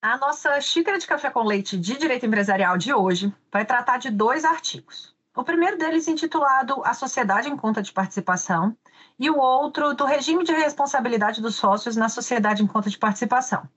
[0.00, 4.10] A nossa xícara de café com leite de direito empresarial de hoje vai tratar de
[4.10, 5.12] dois artigos.
[5.34, 8.76] O primeiro deles intitulado A Sociedade em Conta de Participação
[9.18, 13.68] e o outro do Regime de Responsabilidade dos Sócios na Sociedade em Conta de Participação,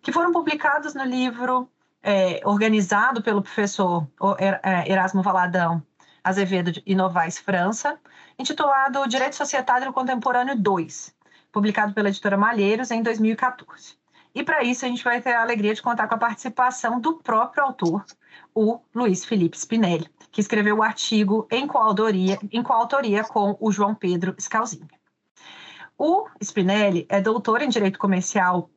[0.00, 1.68] que foram publicados no livro
[2.02, 5.82] é, organizado pelo professor é, Erasmo Valadão
[6.24, 8.00] Azevedo e Novaes França,
[8.38, 11.14] intitulado Direito Societário Contemporâneo 2,
[11.52, 14.05] publicado pela editora Malheiros em 2014.
[14.36, 17.14] E para isso a gente vai ter a alegria de contar com a participação do
[17.16, 18.04] próprio autor,
[18.54, 23.94] o Luiz Felipe Spinelli, que escreveu o artigo em coautoria, em coautoria com o João
[23.94, 24.90] Pedro Scalzini.
[25.96, 28.68] O Spinelli é doutor em Direito Comercial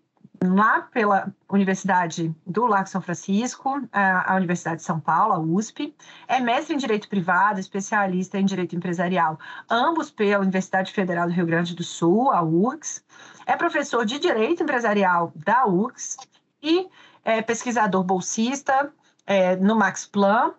[0.44, 5.94] lá pela Universidade do Lago São Francisco, a Universidade de São Paulo, a USP,
[6.28, 9.38] é mestre em Direito Privado, especialista em Direito Empresarial,
[9.70, 13.04] ambos pela Universidade Federal do Rio Grande do Sul, a URGS,
[13.46, 16.18] é professor de Direito Empresarial da URGS
[16.62, 16.88] e
[17.24, 18.94] é pesquisador bolsista
[19.26, 20.54] é, no Max Plan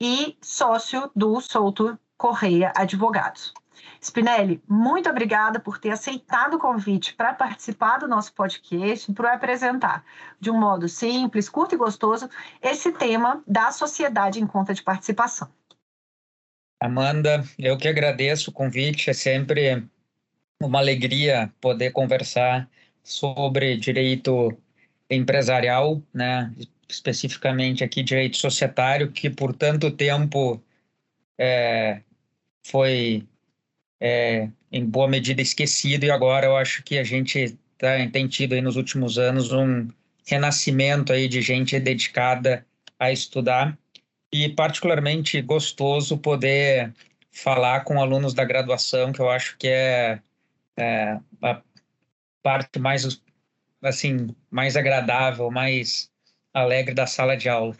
[0.00, 3.52] e sócio do Souto Correia Advogados.
[4.00, 10.04] Spinelli, muito obrigada por ter aceitado o convite para participar do nosso podcast, para apresentar
[10.40, 12.28] de um modo simples, curto e gostoso
[12.62, 15.48] esse tema da sociedade em conta de participação.
[16.80, 19.84] Amanda, eu que agradeço o convite, é sempre
[20.62, 22.68] uma alegria poder conversar
[23.02, 24.56] sobre direito
[25.10, 26.52] empresarial, né?
[26.88, 30.62] especificamente aqui direito societário, que por tanto tempo
[31.38, 32.02] é,
[32.66, 33.26] foi
[34.00, 38.54] é, em boa medida esquecido e agora eu acho que a gente tá, tem tido
[38.54, 39.88] aí nos últimos anos um
[40.26, 42.64] renascimento aí de gente dedicada
[42.98, 43.76] a estudar
[44.32, 46.92] e particularmente gostoso poder
[47.30, 50.20] falar com alunos da graduação, que eu acho que é
[50.78, 51.60] é, a
[52.42, 53.20] parte mais
[53.82, 56.10] assim mais agradável, mais
[56.54, 57.76] alegre da sala de aula.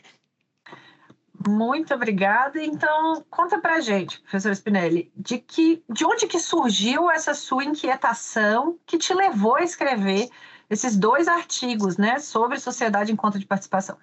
[1.47, 2.63] Muito obrigada.
[2.63, 8.79] Então, conta pra gente, professor Spinelli, de que de onde que surgiu essa sua inquietação
[8.85, 10.29] que te levou a escrever
[10.69, 13.97] esses dois artigos, né, sobre sociedade em conta de participação?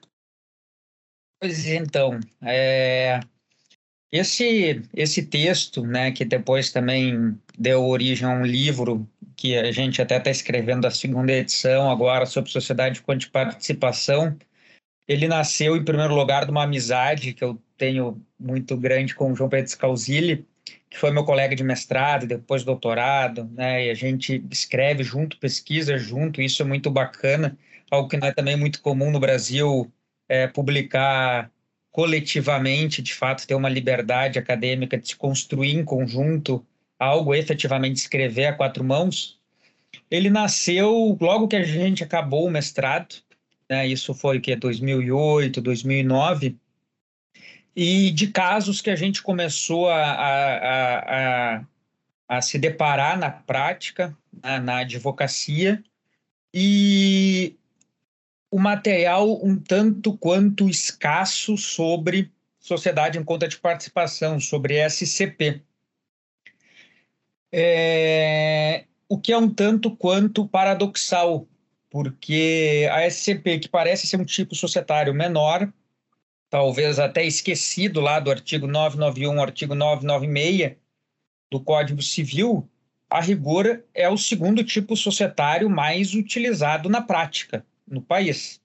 [1.39, 3.19] Pois então, é,
[4.11, 10.01] esse, esse texto, né, que depois também deu origem a um livro que a gente
[10.01, 14.37] até está escrevendo a segunda edição agora sobre sociedade de participação,
[15.07, 19.35] ele nasceu em primeiro lugar de uma amizade que eu tenho muito grande com o
[19.35, 20.45] João Pedro Scalzilli,
[20.89, 25.97] que foi meu colega de mestrado, depois doutorado, né, e a gente escreve junto, pesquisa
[25.97, 27.57] junto, isso é muito bacana,
[27.91, 29.91] algo que não é também muito comum no Brasil,
[30.27, 31.51] é, publicar
[31.91, 36.65] coletivamente, de fato, ter uma liberdade acadêmica de se construir em conjunto
[36.99, 39.39] algo, efetivamente escrever a quatro mãos,
[40.09, 43.15] ele nasceu logo que a gente acabou o mestrado,
[43.69, 43.87] né?
[43.87, 46.57] isso foi que 2008, 2009,
[47.75, 51.65] e de casos que a gente começou a, a, a,
[52.27, 55.83] a se deparar na prática, na, na advocacia,
[56.53, 57.55] e
[58.49, 65.61] o material um tanto quanto escasso sobre sociedade em conta de participação, sobre SCP.
[67.51, 71.47] É, o que é um tanto quanto paradoxal,
[71.95, 75.71] porque a SCP, que parece ser um tipo societário menor,
[76.49, 80.75] talvez até esquecido lá do artigo 991, artigo 996
[81.49, 82.69] do Código Civil,
[83.09, 88.59] a rigor é o segundo tipo societário mais utilizado na prática no país.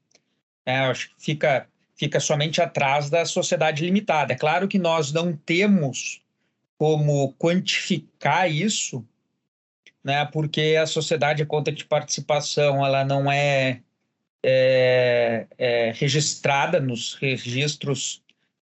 [0.66, 4.32] É, acho que fica, fica somente atrás da sociedade limitada.
[4.32, 6.20] É claro que nós não temos
[6.76, 9.06] como quantificar isso,
[10.02, 13.80] né, porque a sociedade conta de participação ela não é,
[14.42, 18.22] é, é registrada nos registros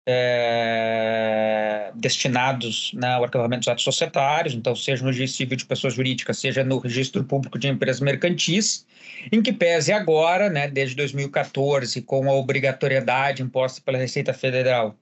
[0.07, 5.95] é, destinados né, ao arquivamento dos atos societários, então, seja no registro civil de pessoas
[5.95, 8.87] jurídicas, seja no registro público de empresas mercantis,
[9.33, 14.97] em que pese agora, né, desde 2014, com a obrigatoriedade imposta pela Receita Federal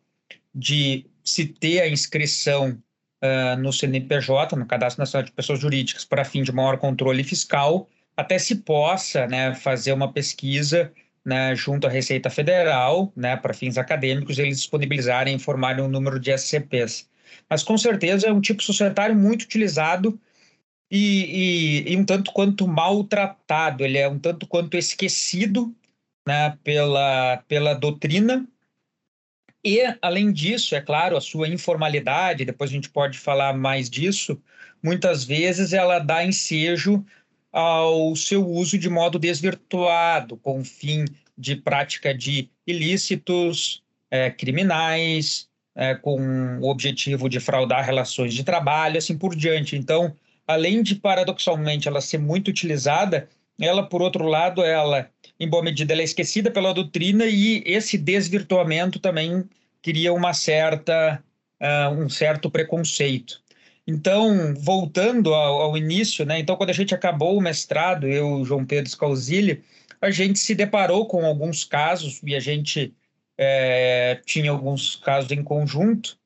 [0.54, 2.78] de se ter a inscrição
[3.22, 7.88] uh, no CNPJ, no Cadastro Nacional de Pessoas Jurídicas, para fim de maior controle fiscal,
[8.16, 10.92] até se possa né, fazer uma pesquisa
[11.24, 16.18] né, junto à Receita Federal, né, para fins acadêmicos, eles disponibilizarem e informarem o número
[16.18, 17.08] de SCPs.
[17.48, 20.18] Mas com certeza é um tipo societário muito utilizado
[20.90, 25.74] e, e, e, um tanto quanto maltratado, ele é um tanto quanto esquecido
[26.26, 28.46] né, pela, pela doutrina.
[29.64, 34.40] E, além disso, é claro, a sua informalidade, depois a gente pode falar mais disso,
[34.82, 37.04] muitas vezes ela dá ensejo
[37.52, 41.04] ao seu uso de modo desvirtuado, com fim
[41.38, 48.98] de prática de ilícitos é, criminais, é, com o objetivo de fraudar relações de trabalho,
[48.98, 49.76] assim por diante.
[49.76, 50.14] Então,
[50.46, 53.28] além de paradoxalmente ela ser muito utilizada,
[53.60, 57.98] ela, por outro lado, ela, em boa medida, ela é esquecida pela doutrina e esse
[57.98, 59.44] desvirtuamento também
[59.82, 61.22] cria uma certa,
[61.60, 63.42] uh, um certo preconceito.
[63.86, 66.38] Então, voltando ao, ao, início, né?
[66.38, 69.62] Então, quando a gente acabou o mestrado, eu, João Pedro Scalzilli,
[70.00, 72.94] a gente se deparou com alguns casos e a gente
[73.38, 76.16] é, tinha alguns casos em conjunto.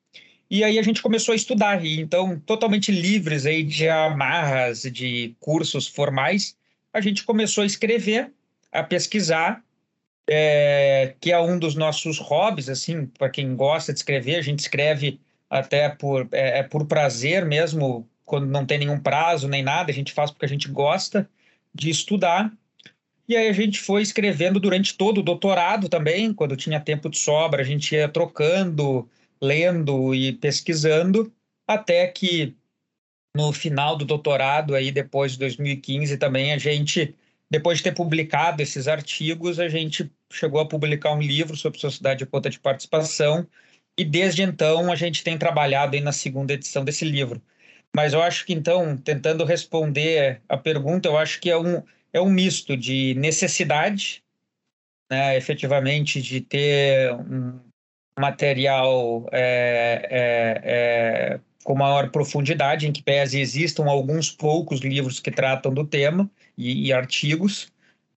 [0.49, 5.35] E aí a gente começou a estudar, e então, totalmente livres aí de amarras, de
[5.39, 6.56] cursos formais,
[6.97, 8.31] a gente começou a escrever,
[8.71, 9.63] a pesquisar,
[10.27, 14.59] é, que é um dos nossos hobbies, assim, para quem gosta de escrever, a gente
[14.59, 19.91] escreve até por, é, é, por prazer mesmo, quando não tem nenhum prazo nem nada,
[19.91, 21.29] a gente faz porque a gente gosta
[21.73, 22.51] de estudar.
[23.27, 27.19] E aí a gente foi escrevendo durante todo o doutorado também, quando tinha tempo de
[27.19, 29.07] sobra, a gente ia trocando,
[29.39, 31.31] lendo e pesquisando,
[31.67, 32.55] até que
[33.37, 37.15] no final do doutorado, aí depois de 2015 também, a gente,
[37.49, 42.19] depois de ter publicado esses artigos, a gente chegou a publicar um livro sobre sociedade
[42.19, 43.47] de conta de participação,
[43.95, 47.39] e desde então a gente tem trabalhado aí na segunda edição desse livro.
[47.95, 52.19] Mas eu acho que então, tentando responder a pergunta, eu acho que é um, é
[52.19, 54.23] um misto de necessidade,
[55.11, 57.59] né, efetivamente, de ter um
[58.19, 60.61] material é, é,
[61.35, 66.31] é, com maior profundidade, em que pese existam alguns poucos livros que tratam do tema
[66.57, 67.67] e, e artigos,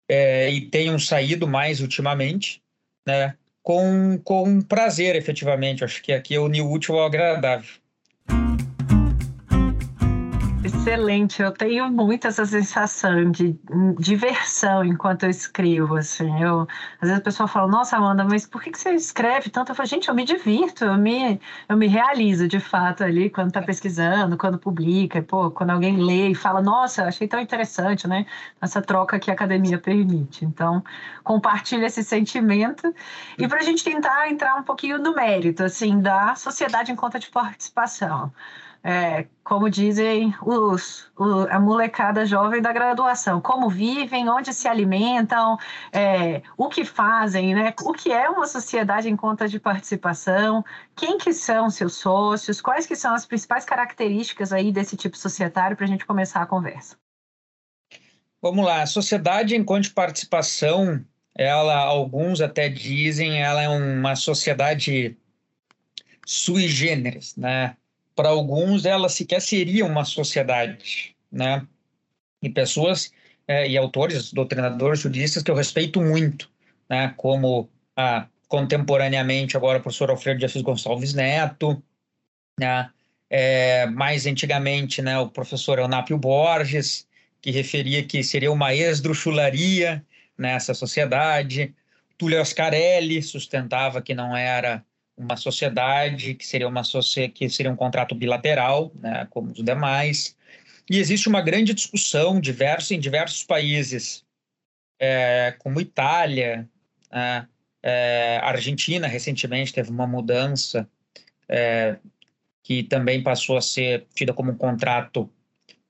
[0.08, 2.62] é, e tenham saído mais ultimamente,
[3.04, 3.34] né?
[3.60, 5.82] com, com prazer, efetivamente.
[5.82, 7.68] Acho que aqui é o útil ao agradável.
[10.82, 13.54] Excelente, eu tenho muito essa sensação de
[13.98, 16.62] diversão enquanto eu escrevo, assim, eu,
[16.94, 19.70] às vezes a pessoa fala, nossa Amanda, mas por que, que você escreve tanto?
[19.70, 21.38] Eu falo, gente, eu me divirto, eu me,
[21.68, 26.30] eu me realizo de fato ali quando está pesquisando, quando publica, pô, quando alguém lê
[26.30, 28.24] e fala, nossa, achei tão interessante, né,
[28.60, 30.82] essa troca que a academia permite, então
[31.22, 32.92] compartilha esse sentimento.
[33.38, 37.18] E para a gente tentar entrar um pouquinho no mérito, assim, da sociedade em conta
[37.18, 38.32] de participação,
[38.82, 45.58] é, como dizem os, o, a molecada jovem da graduação, como vivem, onde se alimentam,
[45.92, 47.74] é, o que fazem, né?
[47.82, 50.64] o que é uma sociedade em conta de participação,
[50.96, 55.76] quem que são seus sócios, quais que são as principais características aí desse tipo societário
[55.76, 56.96] para a gente começar a conversa.
[58.42, 61.04] Vamos lá, a sociedade em conta de participação,
[61.36, 65.18] ela, alguns até dizem, ela é uma sociedade
[66.24, 67.76] sui generis, né?
[68.14, 71.66] Para alguns ela sequer seria uma sociedade, né?
[72.42, 73.12] E pessoas
[73.46, 76.50] é, e autores, doutrinadores, juristas que eu respeito muito,
[76.88, 77.14] né?
[77.16, 81.82] Como a contemporaneamente agora o professor Alfredo de Assis Gonçalves Neto,
[82.58, 82.90] né?
[83.28, 87.06] É, mais antigamente, né, o professor Eunápio Borges,
[87.40, 90.04] que referia que seria uma esdrúxularia
[90.36, 91.72] nessa sociedade.
[92.18, 94.84] Túlio Ascarelli sustentava que não era
[95.20, 96.82] uma sociedade que seria uma
[97.34, 100.34] que seria um contrato bilateral, né, como os demais.
[100.90, 104.24] E existe uma grande discussão diverso, em diversos países,
[104.98, 106.68] é, como Itália,
[107.12, 107.44] é,
[107.82, 110.88] é, Argentina recentemente teve uma mudança
[111.48, 111.96] é,
[112.62, 115.30] que também passou a ser tida como um contrato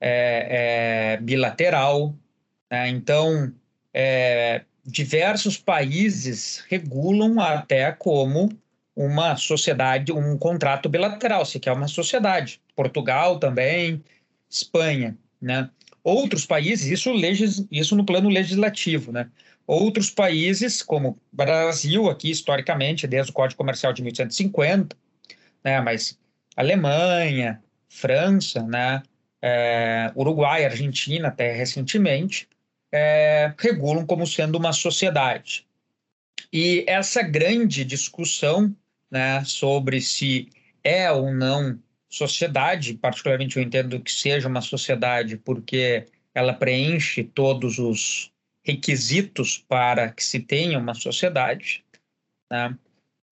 [0.00, 2.14] é, é, bilateral.
[2.70, 2.88] Né?
[2.88, 3.52] Então,
[4.84, 8.50] diversos países regulam até como
[9.00, 12.60] uma sociedade, um contrato bilateral, se quer uma sociedade.
[12.76, 14.04] Portugal também,
[14.48, 15.70] Espanha, né?
[16.04, 19.30] Outros países, isso, legis, isso no plano legislativo, né?
[19.66, 24.94] Outros países, como Brasil, aqui historicamente, desde o Código Comercial de 1850,
[25.64, 25.80] né?
[25.80, 26.18] Mas
[26.54, 29.02] Alemanha, França, né?
[29.40, 32.46] É, Uruguai, Argentina, até recentemente,
[32.92, 35.66] é, regulam como sendo uma sociedade.
[36.52, 38.76] E essa grande discussão
[39.10, 40.48] né, sobre se
[40.82, 47.78] é ou não sociedade, particularmente eu entendo que seja uma sociedade porque ela preenche todos
[47.78, 48.32] os
[48.64, 51.84] requisitos para que se tenha uma sociedade,
[52.50, 52.76] né?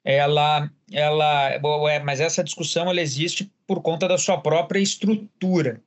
[0.04, 5.82] ela, ela, é, mas essa discussão ela existe por conta da sua própria estrutura,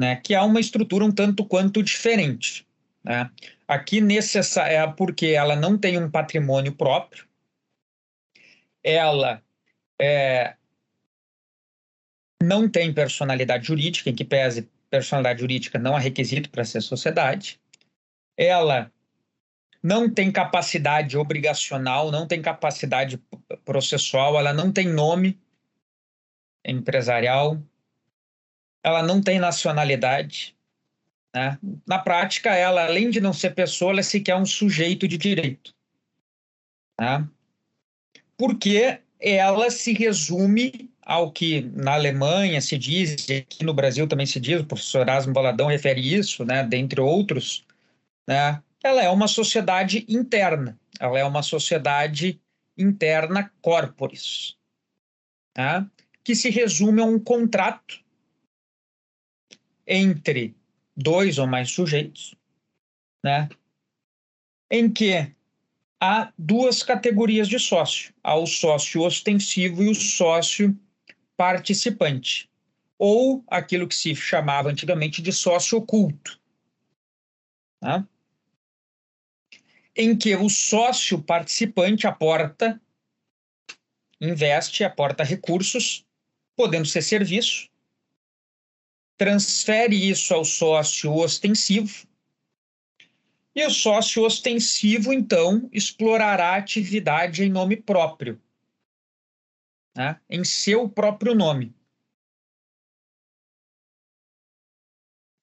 [0.00, 0.16] né?
[0.16, 2.66] que é uma estrutura um tanto quanto diferente.
[3.04, 3.30] Né?
[3.68, 4.00] Aqui
[4.58, 7.24] é porque ela não tem um patrimônio próprio,
[8.82, 9.42] ela
[10.00, 10.56] é,
[12.42, 17.58] não tem personalidade jurídica, em que pese personalidade jurídica não é requisito para ser sociedade,
[18.36, 18.92] ela
[19.82, 23.18] não tem capacidade obrigacional, não tem capacidade
[23.64, 25.40] processual, ela não tem nome
[26.64, 27.60] empresarial,
[28.82, 30.54] ela não tem nacionalidade,
[31.34, 31.58] né?
[31.86, 35.74] Na prática, ela, além de não ser pessoa, ela é sequer um sujeito de direito.
[37.00, 37.26] Né?
[38.42, 44.26] Porque ela se resume ao que na Alemanha se diz, e aqui no Brasil também
[44.26, 47.64] se diz, o professor Erasmo Baladão refere isso, né, dentre outros,
[48.26, 52.40] né, ela é uma sociedade interna, ela é uma sociedade
[52.76, 54.56] interna corporis,
[55.56, 55.88] né,
[56.24, 58.02] que se resume a um contrato
[59.86, 60.56] entre
[60.96, 62.34] dois ou mais sujeitos,
[63.24, 63.48] né?
[64.68, 65.32] em que
[66.02, 70.76] há duas categorias de sócio: há o sócio ostensivo e o sócio
[71.36, 72.50] participante,
[72.98, 76.40] ou aquilo que se chamava antigamente de sócio oculto.
[77.78, 78.04] Tá?
[79.94, 82.80] Em que o sócio participante aporta,
[84.20, 86.04] investe, aporta recursos,
[86.56, 87.68] podendo ser serviço,
[89.16, 92.08] transfere isso ao sócio ostensivo.
[93.54, 98.40] E o sócio ostensivo, então, explorará a atividade em nome próprio,
[99.94, 100.18] né?
[100.28, 101.74] em seu próprio nome.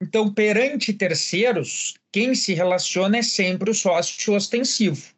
[0.01, 5.13] Então, perante terceiros, quem se relaciona é sempre o sócio ostensivo.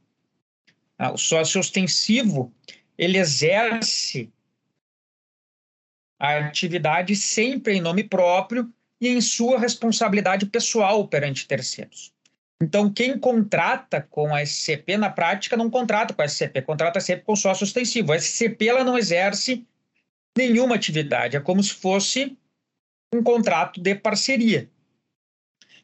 [0.97, 2.53] Ah, o sócio ostensivo,
[2.97, 4.31] ele exerce
[6.19, 12.13] a atividade sempre em nome próprio e em sua responsabilidade pessoal perante terceiros.
[12.61, 17.25] Então, quem contrata com a SCP, na prática, não contrata com a SCP, contrata sempre
[17.25, 18.11] com o sócio ostensivo.
[18.11, 19.65] A SCP ela não exerce
[20.37, 22.37] nenhuma atividade, é como se fosse
[23.13, 24.69] um contrato de parceria.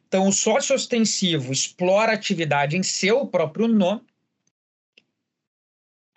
[0.08, 4.06] Então, o sócio ostensivo explora a atividade em seu próprio nome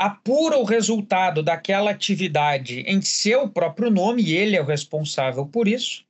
[0.01, 5.69] apura o resultado daquela atividade em seu próprio nome, e ele é o responsável por
[5.69, 6.07] isso,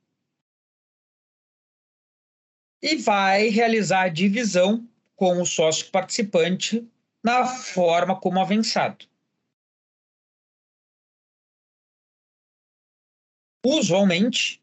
[2.81, 6.87] e vai realizar a divisão com o sócio participante
[7.23, 9.05] na forma como avançado.
[13.63, 14.59] Usualmente,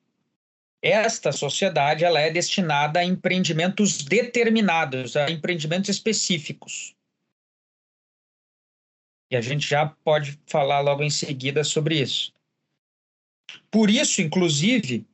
[0.83, 6.97] esta sociedade ela é destinada a empreendimentos determinados, a empreendimentos específicos.
[9.31, 12.33] E a gente já pode falar logo em seguida sobre isso.
[13.71, 15.07] Por isso, inclusive,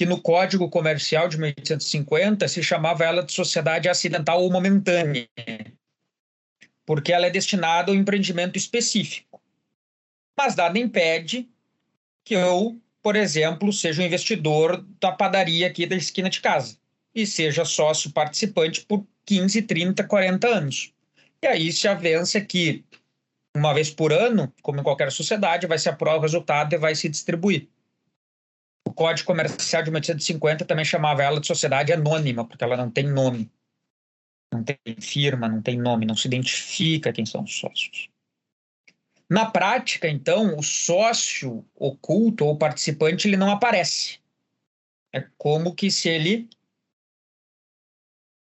[0.00, 5.28] que no Código Comercial de 1850 se chamava ela de sociedade acidental ou momentânea,
[6.86, 9.38] porque ela é destinada ao empreendimento específico.
[10.34, 11.46] Mas nada impede
[12.24, 16.78] que eu, por exemplo, seja um investidor da padaria aqui da esquina de casa
[17.14, 20.94] e seja sócio participante por 15, 30, 40 anos.
[21.42, 22.82] E aí se avança que
[23.54, 26.94] uma vez por ano, como em qualquer sociedade, vai se aprovar o resultado e vai
[26.94, 27.68] se distribuir.
[28.86, 33.06] O Código Comercial de 1850 também chamava ela de sociedade anônima, porque ela não tem
[33.06, 33.50] nome.
[34.52, 38.08] Não tem firma, não tem nome, não se identifica quem são os sócios.
[39.28, 44.18] Na prática, então, o sócio oculto ou participante ele não aparece.
[45.12, 46.48] É como que se ele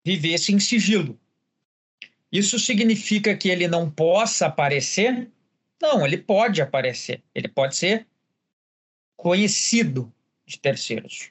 [0.04, 1.20] vivesse em sigilo.
[2.32, 5.30] Isso significa que ele não possa aparecer?
[5.80, 7.22] Não, ele pode aparecer.
[7.34, 8.06] Ele pode ser
[9.14, 10.12] conhecido
[10.48, 11.30] de terceiros.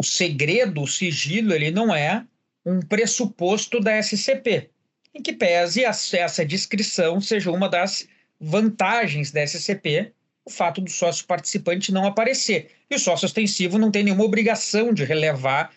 [0.00, 2.26] O segredo, o sigilo, ele não é
[2.64, 4.70] um pressuposto da SCP.
[5.14, 8.06] em que pese essa descrição seja uma das
[8.38, 10.12] vantagens da SCP,
[10.44, 12.70] o fato do sócio participante não aparecer.
[12.88, 15.72] E o sócio ostensivo não tem nenhuma obrigação de relevar,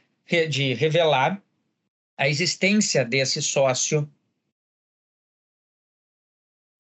[0.50, 1.42] de revelar
[2.18, 4.08] a existência desse sócio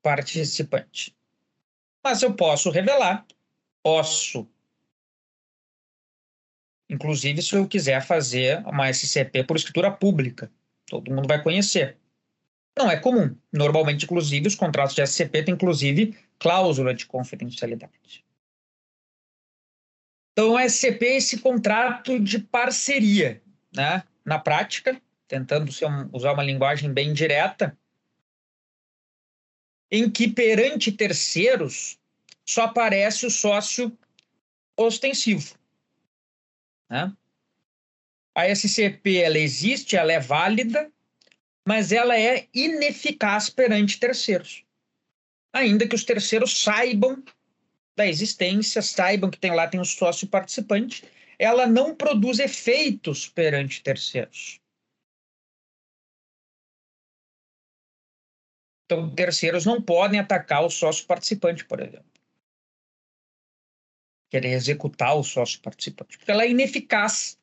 [0.03, 1.15] participante.
[2.03, 3.25] Mas eu posso revelar,
[3.83, 4.47] posso.
[6.91, 10.51] Inclusive, se eu quiser fazer uma SCP por escritura pública,
[10.85, 11.97] todo mundo vai conhecer.
[12.77, 13.33] Não é comum.
[13.49, 18.25] Normalmente, inclusive, os contratos de SCP têm, inclusive, cláusula de confidencialidade.
[20.33, 23.41] Então, o SCP é esse contrato de parceria.
[23.73, 24.03] Né?
[24.25, 27.77] Na prática, tentando um, usar uma linguagem bem direta,
[29.89, 31.97] em que perante terceiros
[32.45, 33.97] só aparece o sócio
[34.75, 35.60] ostensivo.
[36.91, 37.15] Né?
[38.35, 40.91] A SCP ela existe, ela é válida,
[41.65, 44.65] mas ela é ineficaz perante terceiros.
[45.53, 47.23] Ainda que os terceiros saibam
[47.95, 51.03] da existência, saibam que tem lá tem um sócio participante,
[51.39, 54.59] ela não produz efeitos perante terceiros.
[58.85, 62.10] Então, terceiros não podem atacar o sócio participante, por exemplo.
[64.31, 67.37] Querer executar o sócio participante, porque ela é ineficaz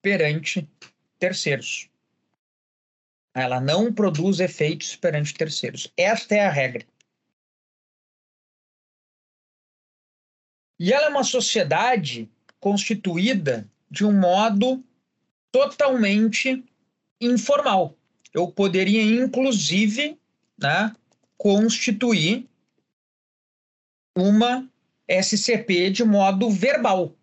[0.00, 0.70] perante
[1.18, 1.90] terceiros.
[3.34, 5.92] Ela não produz efeitos perante terceiros.
[5.96, 6.86] Esta é a regra.
[10.78, 14.84] E ela é uma sociedade constituída de um modo
[15.50, 16.64] totalmente
[17.20, 17.96] informal.
[18.32, 20.16] Eu poderia, inclusive,
[20.56, 20.94] né,
[21.36, 22.48] constituir
[24.16, 24.70] uma
[25.08, 27.14] SCP de modo verbal.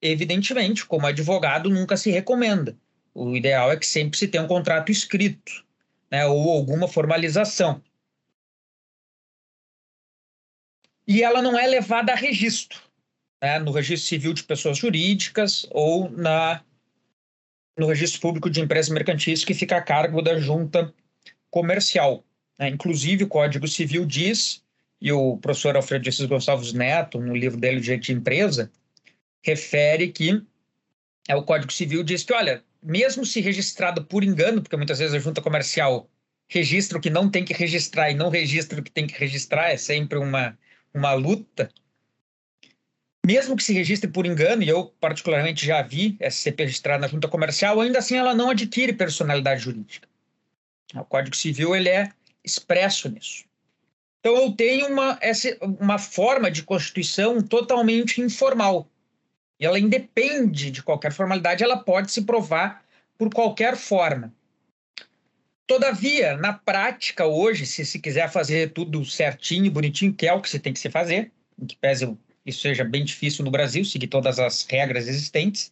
[0.00, 2.76] Evidentemente, como advogado, nunca se recomenda.
[3.14, 5.64] O ideal é que sempre se tenha um contrato escrito,
[6.10, 7.82] né, ou alguma formalização.
[11.06, 12.80] E ela não é levada a registro,
[13.42, 16.64] né, no registro civil de pessoas jurídicas ou na,
[17.76, 20.92] no registro público de empresas mercantis que fica a cargo da junta
[21.50, 22.24] comercial.
[22.58, 22.68] Né?
[22.68, 24.63] Inclusive, o Código Civil diz,
[25.04, 28.72] e o professor Alfredo Assis Gonçalves Neto, no livro dele, Direito de Empresa,
[29.44, 30.42] refere que
[31.28, 35.14] é, o Código Civil diz que, olha, mesmo se registrado por engano, porque muitas vezes
[35.14, 36.08] a junta comercial
[36.48, 39.68] registra o que não tem que registrar e não registra o que tem que registrar,
[39.68, 40.58] é sempre uma,
[40.94, 41.70] uma luta.
[43.26, 47.28] Mesmo que se registre por engano, e eu particularmente já vi SCP registrada na junta
[47.28, 50.08] comercial, ainda assim ela não adquire personalidade jurídica.
[50.94, 52.10] O Código Civil ele é
[52.42, 53.44] expresso nisso.
[54.24, 58.88] Então eu tenho uma, essa, uma forma de constituição totalmente informal
[59.60, 62.82] e ela independe de qualquer formalidade, ela pode se provar
[63.18, 64.32] por qualquer forma.
[65.66, 70.48] Todavia, na prática, hoje, se se quiser fazer tudo certinho, bonitinho, que é o que
[70.48, 74.06] você tem que se fazer, em que pese isso seja bem difícil no Brasil, seguir
[74.06, 75.70] todas as regras existentes,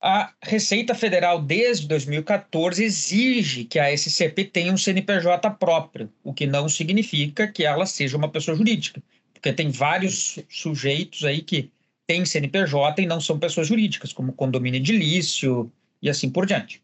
[0.00, 6.46] a Receita Federal, desde 2014, exige que a SCP tenha um CNPJ próprio, o que
[6.46, 11.70] não significa que ela seja uma pessoa jurídica, porque tem vários sujeitos aí que
[12.06, 16.82] têm CNPJ e não são pessoas jurídicas, como condomínio edilício e assim por diante.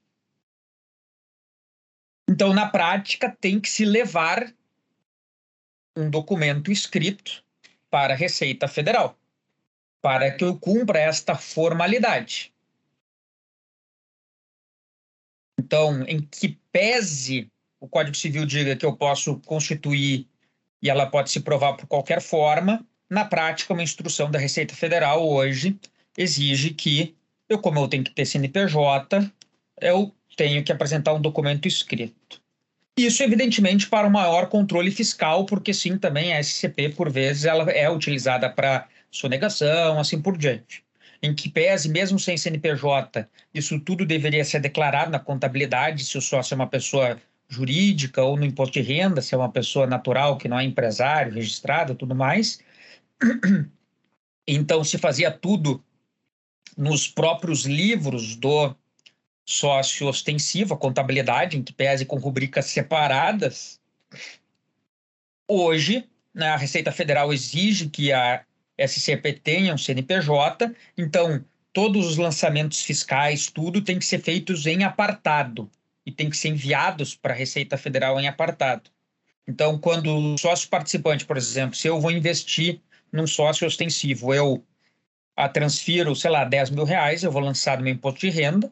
[2.29, 4.53] Então, na prática, tem que se levar
[5.96, 7.44] um documento escrito
[7.90, 9.18] para a Receita Federal,
[10.01, 12.51] para que eu cumpra esta formalidade.
[15.62, 17.46] Então, em que pese
[17.81, 20.27] o Código Civil diga que eu posso constituir
[20.83, 25.25] e ela pode se provar por qualquer forma, na prática, uma instrução da Receita Federal
[25.29, 25.79] hoje
[26.18, 27.14] exige que
[27.48, 29.31] eu, como eu tenho que ter CNPJ,
[29.81, 32.42] eu tenho que apresentar um documento escrito.
[32.98, 37.70] Isso, evidentemente, para o maior controle fiscal, porque sim, também a SCP, por vezes, ela
[37.70, 40.85] é utilizada para sonegação, assim por diante.
[41.22, 46.20] Em que pese, mesmo sem CNPJ, isso tudo deveria ser declarado na contabilidade, se o
[46.20, 50.37] sócio é uma pessoa jurídica ou no imposto de renda, se é uma pessoa natural
[50.37, 52.58] que não é empresário, registrado tudo mais.
[54.44, 55.80] Então, se fazia tudo
[56.76, 58.74] nos próprios livros do
[59.44, 63.80] sócio ostensivo, a contabilidade, em que pese com rubricas separadas.
[65.46, 68.44] Hoje, né, a Receita Federal exige que a
[68.78, 74.85] SCP tenha um CNPJ, então todos os lançamentos fiscais, tudo tem que ser feitos em
[74.85, 75.70] apartado
[76.04, 78.90] e tem que ser enviados para a Receita Federal em apartado.
[79.46, 82.80] Então, quando o sócio participante, por exemplo, se eu vou investir
[83.12, 84.64] num sócio ostensivo, eu
[85.52, 88.70] transfiro, sei lá, 10 mil reais, eu vou lançar no meu imposto de renda,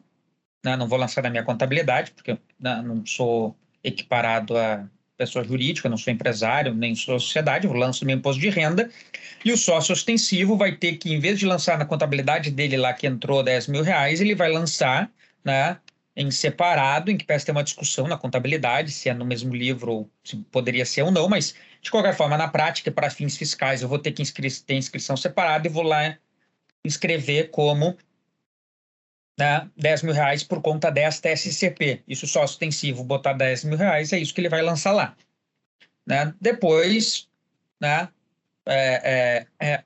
[0.63, 0.75] né?
[0.77, 4.87] não vou lançar na minha contabilidade, porque né, não sou equiparado a
[5.21, 8.89] pessoa jurídica, não sou empresário, nem sou sociedade, eu lanço meu imposto de renda,
[9.45, 12.91] e o sócio ostensivo vai ter que, em vez de lançar na contabilidade dele lá
[12.91, 15.11] que entrou 10 mil reais, ele vai lançar
[15.45, 15.77] né,
[16.15, 19.91] em separado, em que parece ter uma discussão na contabilidade, se é no mesmo livro
[19.91, 23.83] ou se poderia ser ou não, mas de qualquer forma, na prática, para fins fiscais,
[23.83, 26.17] eu vou ter que inscri ter inscrição separada e vou lá
[26.83, 27.95] inscrever como
[29.41, 32.03] né, 10 mil reais por conta desta SCP.
[32.07, 35.15] Isso só ostensivo, botar 10 mil reais, é isso que ele vai lançar lá.
[36.05, 36.31] Né?
[36.39, 37.27] Depois,
[37.79, 38.07] né,
[38.67, 39.83] é, é, é,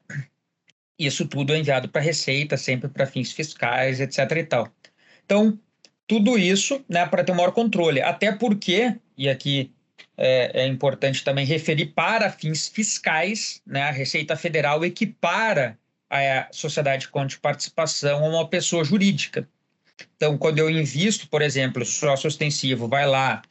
[0.99, 4.29] isso tudo é enviado para a Receita, sempre para fins fiscais, etc.
[4.31, 4.67] e tal.
[5.23, 5.57] Então,
[6.05, 8.01] tudo isso né, para ter maior controle.
[8.01, 9.71] Até porque, e aqui
[10.17, 17.09] é, é, importante também referir para fins fiscais, né, a Receita Federal equipara a sociedade
[17.27, 19.47] de participação a uma pessoa jurídica.
[20.15, 23.41] Então, quando eu invisto, por exemplo, sócio ostensivo, vai lá,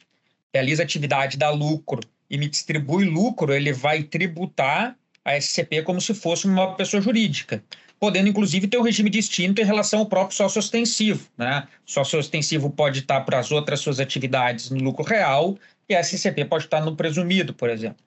[0.52, 6.14] realiza atividade, dá lucro e me distribui lucro, ele vai tributar a SCP como se
[6.14, 7.64] fosse uma pessoa jurídica,
[7.98, 11.28] podendo inclusive ter um regime distinto em relação ao próprio sócio ostensivo.
[11.36, 11.66] Né?
[11.86, 15.56] O sócio ostensivo pode estar para as outras suas atividades no lucro real
[15.88, 18.04] e a SCP pode estar no presumido, por exemplo.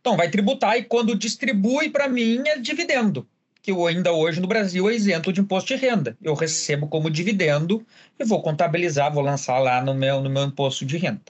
[0.00, 3.26] Então, vai tributar e quando distribui para mim é dividendo
[3.66, 6.16] que ainda hoje no Brasil é isento de imposto de renda.
[6.22, 7.84] Eu recebo como dividendo
[8.16, 11.20] e vou contabilizar, vou lançar lá no meu, no meu imposto de renda.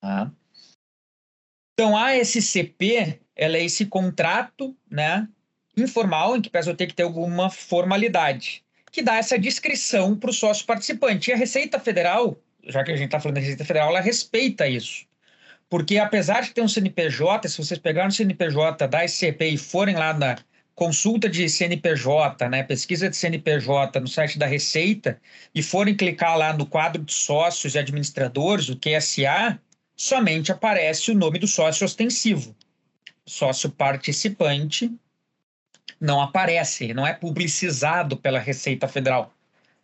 [0.00, 0.32] Tá?
[1.74, 5.28] Então, a SCP ela é esse contrato né,
[5.76, 10.30] informal, em que pese eu ter que ter alguma formalidade, que dá essa descrição para
[10.30, 11.30] o sócio participante.
[11.30, 14.66] E a Receita Federal, já que a gente está falando da Receita Federal, ela respeita
[14.66, 15.04] isso.
[15.68, 19.96] Porque apesar de ter um CNPJ, se vocês pegarem o CNPJ da SCP e forem
[19.96, 20.36] lá na,
[20.80, 25.20] consulta de CNPJ, né, pesquisa de CNPJ no site da Receita
[25.54, 29.60] e forem clicar lá no quadro de sócios e administradores, o QSA,
[29.94, 32.56] somente aparece o nome do sócio ostensivo.
[33.26, 34.90] Sócio participante
[36.00, 39.34] não aparece, não é publicizado pela Receita Federal.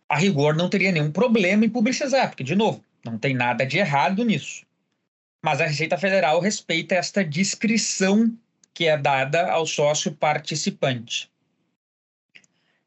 [0.09, 3.77] A rigor não teria nenhum problema em publicizar, porque, de novo, não tem nada de
[3.77, 4.65] errado nisso.
[5.43, 8.35] Mas a Receita Federal respeita esta descrição
[8.77, 11.31] que é dada ao sócio participante.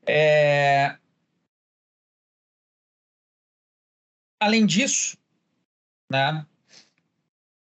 [0.07, 0.97] É...
[4.39, 5.19] Além disso,
[6.09, 6.47] né,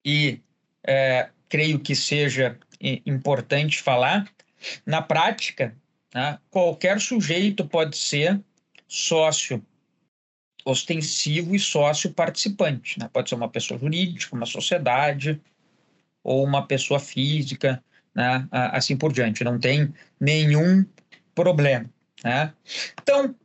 [0.03, 0.41] e
[0.83, 2.59] é, creio que seja
[3.05, 4.27] importante falar,
[4.87, 5.77] na prática,
[6.15, 8.43] né, qualquer sujeito pode ser
[8.89, 9.63] sócio
[10.65, 12.99] ostensivo e sócio participante.
[12.99, 13.11] Né?
[13.13, 15.39] Pode ser uma pessoa jurídica, uma sociedade
[16.25, 17.85] ou uma pessoa física
[18.17, 18.49] né?
[18.51, 19.45] assim por diante.
[19.45, 20.85] Não tem nenhum
[21.35, 21.89] problema.
[22.25, 22.53] Né?
[23.01, 23.37] Então,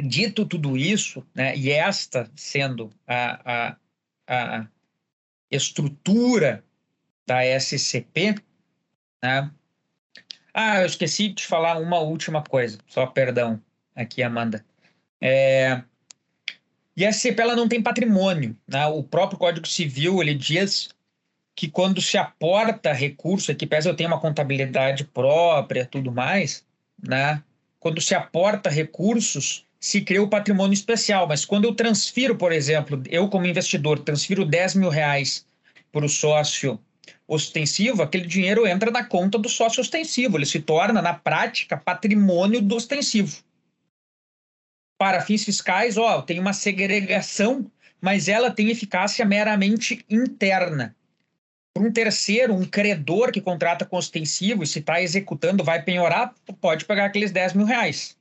[0.00, 3.76] dito tudo isso, né, e esta sendo a, a,
[4.26, 4.68] a
[5.50, 6.64] estrutura
[7.26, 8.36] da SCP,
[9.22, 9.50] né?
[10.52, 13.60] Ah, eu esqueci de falar uma última coisa, só perdão
[13.94, 14.64] aqui, Amanda.
[15.20, 15.82] É,
[16.96, 18.86] e a SCP ela não tem patrimônio, né?
[18.86, 20.90] O próprio Código Civil ele diz
[21.54, 26.64] que quando se aporta recurso, aqui pese eu tenho uma contabilidade própria, tudo mais,
[27.00, 27.42] né?
[27.78, 31.28] Quando se aporta recursos, se cria o patrimônio especial.
[31.28, 35.46] Mas quando eu transfiro, por exemplo, eu como investidor transfiro 10 mil reais
[35.92, 36.80] para o sócio
[37.28, 40.36] ostensivo, aquele dinheiro entra na conta do sócio ostensivo.
[40.36, 43.36] Ele se torna, na prática, patrimônio do ostensivo.
[44.98, 50.96] Para fins fiscais, ó, tem uma segregação, mas ela tem eficácia meramente interna
[51.76, 56.84] um terceiro, um credor que contrata com ostensivo e se está executando vai penhorar, pode
[56.84, 58.16] pagar aqueles 10 mil reais.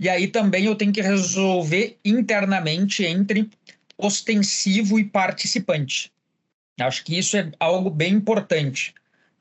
[0.00, 3.50] E aí também eu tenho que resolver internamente entre
[3.98, 6.12] ostensivo e participante.
[6.80, 8.94] Acho que isso é algo bem importante.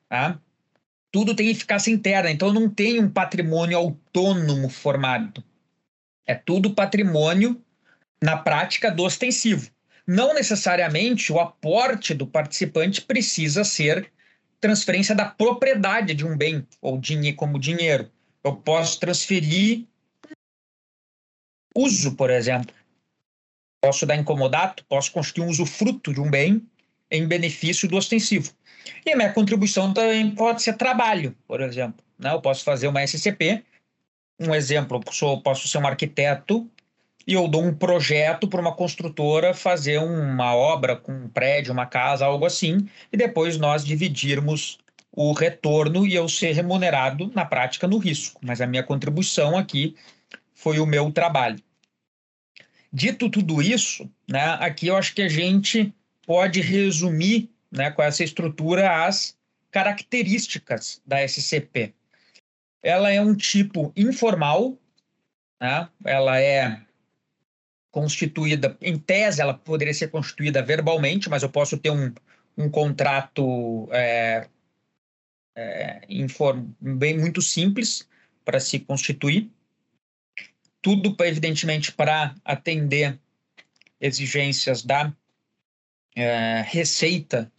[0.08, 0.40] Tá?
[1.12, 5.44] Tudo tem eficácia interna, então não tem um patrimônio autônomo formado.
[6.26, 7.62] É tudo patrimônio
[8.22, 9.70] na prática do ostensivo.
[10.08, 14.12] Não necessariamente o aporte do participante precisa ser
[14.60, 17.00] transferência da propriedade de um bem ou
[17.36, 18.12] como dinheiro.
[18.44, 19.86] Eu posso transferir
[21.76, 22.74] uso, por exemplo.
[23.82, 26.68] Posso dar incomodato, posso constituir um usufruto de um bem
[27.10, 28.52] em benefício do ostensivo.
[29.06, 32.04] E a minha contribuição também pode ser trabalho, por exemplo.
[32.18, 32.32] Né?
[32.32, 33.64] Eu posso fazer uma SCP.
[34.40, 36.70] Um exemplo, eu posso ser um arquiteto
[37.28, 41.86] e eu dou um projeto para uma construtora fazer uma obra com um prédio, uma
[41.86, 44.78] casa, algo assim, e depois nós dividirmos
[45.12, 48.40] o retorno e eu ser remunerado na prática no risco.
[48.44, 49.96] Mas a minha contribuição aqui
[50.54, 51.62] foi o meu trabalho.
[52.92, 55.94] Dito tudo isso, né, aqui eu acho que a gente
[56.26, 59.36] pode resumir né, com essa estrutura as
[59.72, 61.94] características da SCP.
[62.82, 64.78] Ela é um tipo informal,
[65.60, 66.85] né, ela é
[67.96, 72.14] constituída, em tese, ela poderia ser constituída verbalmente, mas eu posso ter um,
[72.58, 74.50] um contrato é,
[75.56, 76.02] é,
[76.82, 78.06] bem muito simples
[78.44, 79.50] para se constituir.
[80.82, 83.18] Tudo, evidentemente, para atender
[84.02, 85.14] exigências da
[86.18, 87.50] é, Receita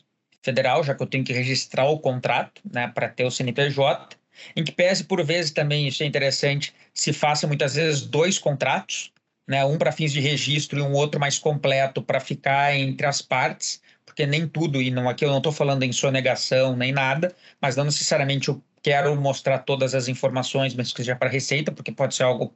[0.42, 4.18] Federal, já que eu tenho que registrar o contrato né, para ter o CNPJ,
[4.54, 9.15] em que pese por vezes também, isso é interessante, se faça muitas vezes dois contratos,
[9.46, 13.22] né, um para fins de registro e um outro mais completo para ficar entre as
[13.22, 17.34] partes, porque nem tudo, e não aqui eu não estou falando em sonegação nem nada,
[17.60, 21.92] mas não necessariamente eu quero mostrar todas as informações, mas que seja para receita, porque
[21.92, 22.54] pode ser algo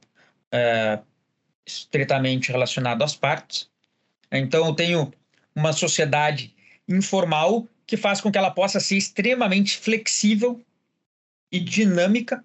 [0.51, 0.99] é,
[1.65, 3.69] estritamente relacionado às partes.
[4.31, 5.13] Então, eu tenho
[5.55, 6.55] uma sociedade
[6.87, 10.63] informal que faz com que ela possa ser extremamente flexível
[11.51, 12.43] e dinâmica,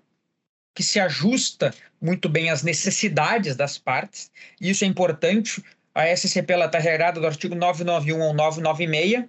[0.77, 4.31] que se ajusta muito bem às necessidades das partes.
[4.61, 5.65] E isso é importante.
[5.95, 9.25] A SCP está regrada do artigo 991 ou 996,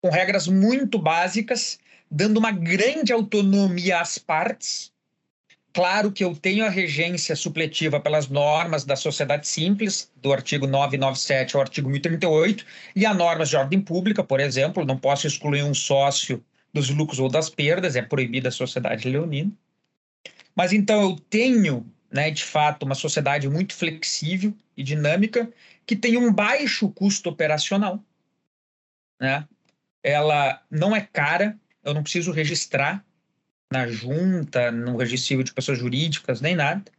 [0.00, 1.78] com regras muito básicas
[2.10, 4.92] dando uma grande autonomia às partes.
[5.72, 11.56] Claro que eu tenho a regência supletiva pelas normas da sociedade simples, do artigo 997
[11.56, 15.74] ao artigo 1038, e a normas de ordem pública, por exemplo, não posso excluir um
[15.74, 19.52] sócio dos lucros ou das perdas, é proibida a sociedade leonina.
[20.56, 25.52] Mas então eu tenho, né, de fato, uma sociedade muito flexível e dinâmica
[25.84, 28.02] que tem um baixo custo operacional.
[29.20, 29.46] Né?
[30.02, 33.04] Ela não é cara, eu não preciso registrar
[33.70, 36.90] na junta, no registro civil de pessoas jurídicas, nem nada.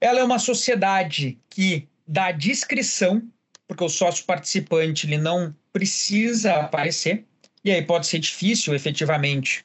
[0.00, 3.22] Ela é uma sociedade que dá discrição,
[3.68, 7.24] porque o sócio participante ele não precisa aparecer,
[7.64, 9.64] e aí pode ser difícil, efetivamente,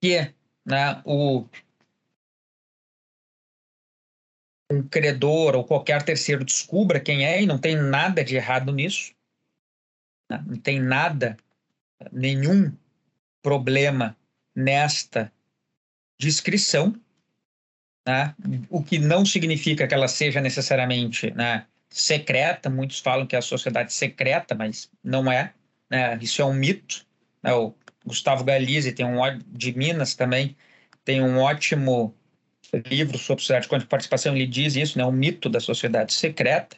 [0.00, 0.32] que
[0.64, 1.46] né, o
[4.70, 9.12] um credor ou qualquer terceiro descubra quem é, e não tem nada de errado nisso.
[10.30, 10.42] Né?
[10.46, 11.36] Não tem nada
[12.10, 12.72] nenhum
[13.42, 14.16] problema
[14.54, 15.30] nesta
[16.18, 16.94] descrição,
[18.06, 18.34] né?
[18.70, 22.70] o que não significa que ela seja necessariamente né, secreta.
[22.70, 25.52] Muitos falam que é a sociedade secreta, mas não é.
[25.90, 26.18] Né?
[26.20, 27.04] Isso é um mito.
[27.42, 27.52] Né?
[27.52, 30.56] O Gustavo Galizzi tem um de Minas também
[31.04, 32.14] tem um ótimo
[32.86, 34.34] livro sobre sociedade de participação.
[34.34, 35.04] Ele diz isso, né?
[35.04, 36.76] O mito da sociedade secreta.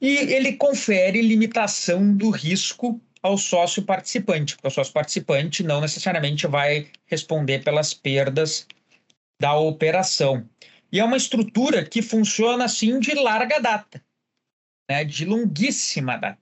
[0.00, 6.46] E ele confere limitação do risco ao sócio participante, porque o sócio participante não necessariamente
[6.48, 8.66] vai responder pelas perdas
[9.40, 10.48] da operação.
[10.90, 14.04] E é uma estrutura que funciona assim de larga data,
[14.90, 16.38] né, de longuíssima data.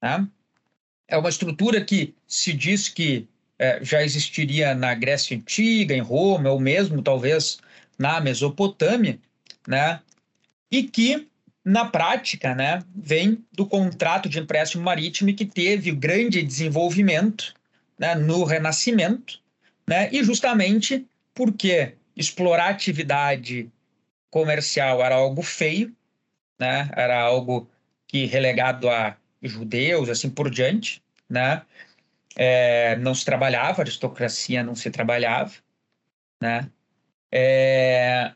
[0.00, 0.28] Né?
[1.08, 6.50] É uma estrutura que se diz que é, já existiria na Grécia Antiga, em Roma,
[6.50, 7.58] ou mesmo talvez
[7.98, 9.18] na Mesopotâmia,
[9.66, 10.00] né?
[10.74, 11.28] e que
[11.64, 17.54] na prática, né, vem do contrato de empréstimo marítimo que teve grande desenvolvimento
[17.96, 19.40] né, no Renascimento,
[19.86, 23.70] né, e justamente porque explorar atividade
[24.30, 25.94] comercial era algo feio,
[26.58, 27.70] né, era algo
[28.08, 31.62] que relegado a judeus, assim por diante, né,
[32.36, 35.52] é, não se trabalhava, aristocracia não se trabalhava,
[36.40, 36.70] né,
[37.30, 38.32] é,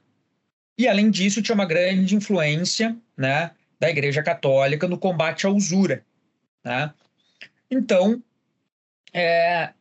[0.79, 6.05] e, além disso, tinha uma grande influência né, da Igreja Católica no combate à usura.
[6.65, 6.95] Né?
[7.69, 8.23] Então,
[9.13, 9.73] é,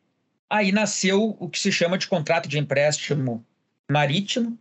[0.50, 3.44] aí nasceu o que se chama de contrato de empréstimo
[3.90, 4.58] marítimo,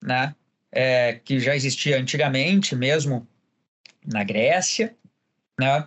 [0.00, 0.34] né?
[0.74, 3.28] É, que já existia antigamente, mesmo
[4.06, 4.96] na Grécia,
[5.60, 5.86] né?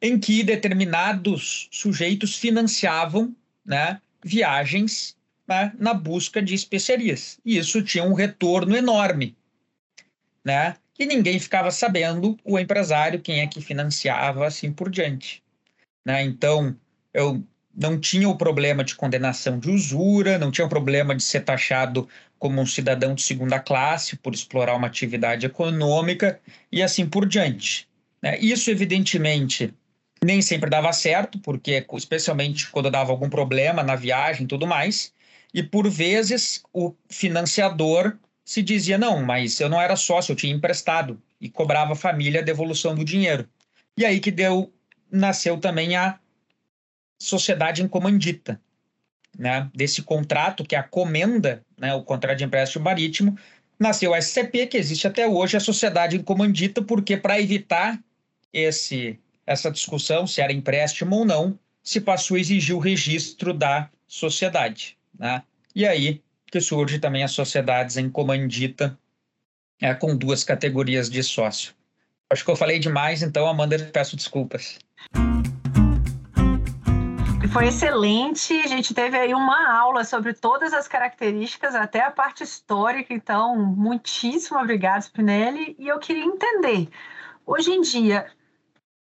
[0.00, 3.34] Em que determinados sujeitos financiavam
[3.64, 7.38] né, viagens né, na busca de especiarias.
[7.44, 9.36] E isso tinha um retorno enorme,
[10.44, 10.76] né?
[10.98, 15.42] E ninguém ficava sabendo, o empresário, quem é que financiava, assim por diante.
[16.04, 16.22] Né?
[16.22, 16.76] Então,
[17.14, 17.42] eu
[17.74, 22.06] não tinha o problema de condenação de usura, não tinha o problema de ser taxado
[22.38, 26.38] como um cidadão de segunda classe por explorar uma atividade econômica
[26.70, 27.88] e assim por diante.
[28.22, 28.38] Né?
[28.38, 29.72] Isso, evidentemente,
[30.24, 35.12] nem sempre dava certo, porque especialmente quando dava algum problema na viagem e tudo mais,
[35.52, 40.54] e por vezes o financiador se dizia: não, mas eu não era sócio, eu tinha
[40.54, 43.48] emprestado e cobrava a família a devolução do dinheiro.
[43.96, 44.72] E aí que deu,
[45.10, 46.18] nasceu também a
[47.18, 48.60] sociedade encomandita,
[49.38, 49.70] né?
[49.74, 51.94] Desse contrato que é a comenda, né?
[51.94, 53.38] O contrato de empréstimo marítimo
[53.78, 57.98] nasceu a SCP, que existe até hoje, a sociedade em comandita, porque para evitar
[58.52, 59.18] esse,
[59.50, 64.96] essa discussão, se era empréstimo ou não, se passou a exigir o registro da sociedade.
[65.18, 65.42] Né?
[65.74, 68.96] E aí que surge também as sociedades em comandita,
[69.80, 71.74] é, com duas categorias de sócio.
[72.28, 74.78] Acho que eu falei demais, então, Amanda, peço desculpas.
[77.52, 78.52] Foi excelente.
[78.60, 83.12] A gente teve aí uma aula sobre todas as características, até a parte histórica.
[83.12, 85.74] Então, muitíssimo obrigado, Spinelli.
[85.76, 86.88] E eu queria entender,
[87.44, 88.26] hoje em dia,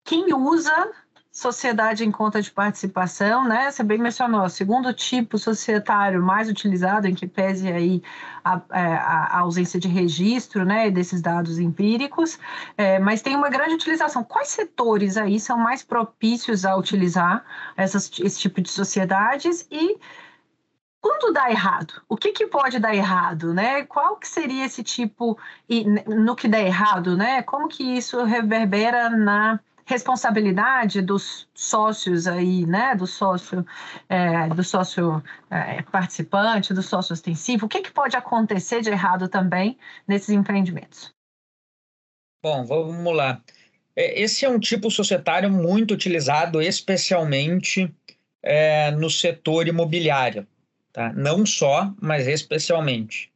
[0.03, 0.91] quem usa
[1.33, 3.71] sociedade em conta de participação, né?
[3.71, 8.03] Você bem mencionou, segundo tipo societário mais utilizado, em que pese aí
[8.45, 12.37] a, é, a, a ausência de registro, né, desses dados empíricos,
[12.77, 14.23] é, mas tem uma grande utilização.
[14.23, 17.43] Quais setores aí são mais propícios a utilizar
[17.75, 19.97] essas, esse tipo de sociedades e
[21.01, 23.83] quando dá errado, o que, que pode dar errado, né?
[23.85, 25.37] Qual que seria esse tipo
[25.67, 27.41] e no que dá errado, né?
[27.41, 33.65] Como que isso reverbera na responsabilidade dos sócios aí, né, do sócio,
[34.07, 39.27] é, do sócio é, participante, do sócio ostensivo, o que, que pode acontecer de errado
[39.27, 41.13] também nesses empreendimentos?
[42.41, 43.41] Bom, vamos lá.
[43.95, 47.93] É, esse é um tipo societário muito utilizado, especialmente
[48.41, 50.47] é, no setor imobiliário,
[50.91, 51.13] tá?
[51.13, 53.31] Não só, mas especialmente.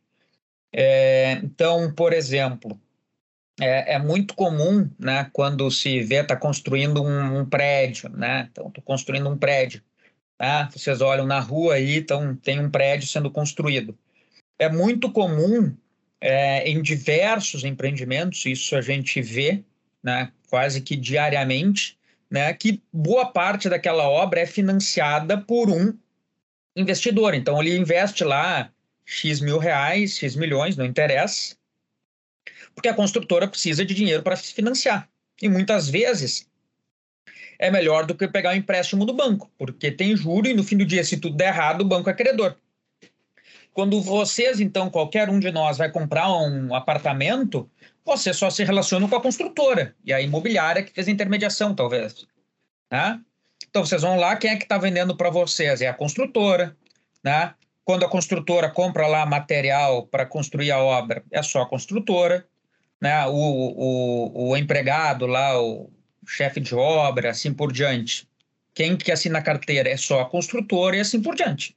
[0.74, 2.80] É, então, por exemplo,
[3.60, 8.48] é, é, muito comum, né, quando se vê está construindo um, um, prédio, né?
[8.52, 9.82] Então, estou construindo um prédio,
[10.38, 10.70] tá?
[10.72, 13.98] Vocês olham na rua aí, então tem um prédio sendo construído.
[14.60, 15.76] É muito comum
[16.22, 19.64] é, em diversos empreendimentos, isso a gente vê,
[20.04, 21.98] né, quase que diariamente,
[22.30, 25.98] né, que boa parte daquela obra é financiada por um
[26.76, 27.34] investidor.
[27.34, 28.72] Então, ele investe lá
[29.04, 31.57] X mil reais, X milhões, não interessa,
[32.78, 35.10] porque a construtora precisa de dinheiro para se financiar.
[35.42, 36.48] E muitas vezes
[37.58, 40.78] é melhor do que pegar um empréstimo do banco, porque tem juro e no fim
[40.78, 42.56] do dia, se tudo der errado, o banco é credor.
[43.74, 47.68] Quando vocês, então, qualquer um de nós vai comprar um apartamento,
[48.06, 52.28] você só se relaciona com a construtora e a imobiliária que fez a intermediação, talvez.
[52.92, 53.20] Né?
[53.68, 55.82] Então, vocês vão lá, quem é que está vendendo para vocês?
[55.82, 56.78] É a construtora.
[57.24, 57.56] Né?
[57.84, 62.48] Quando a construtora compra lá material para construir a obra, é só a construtora
[63.02, 65.90] né, o, o, o empregado lá, o
[66.26, 68.28] chefe de obra, assim por diante.
[68.74, 71.76] Quem que assina a carteira é só a construtora e assim por diante.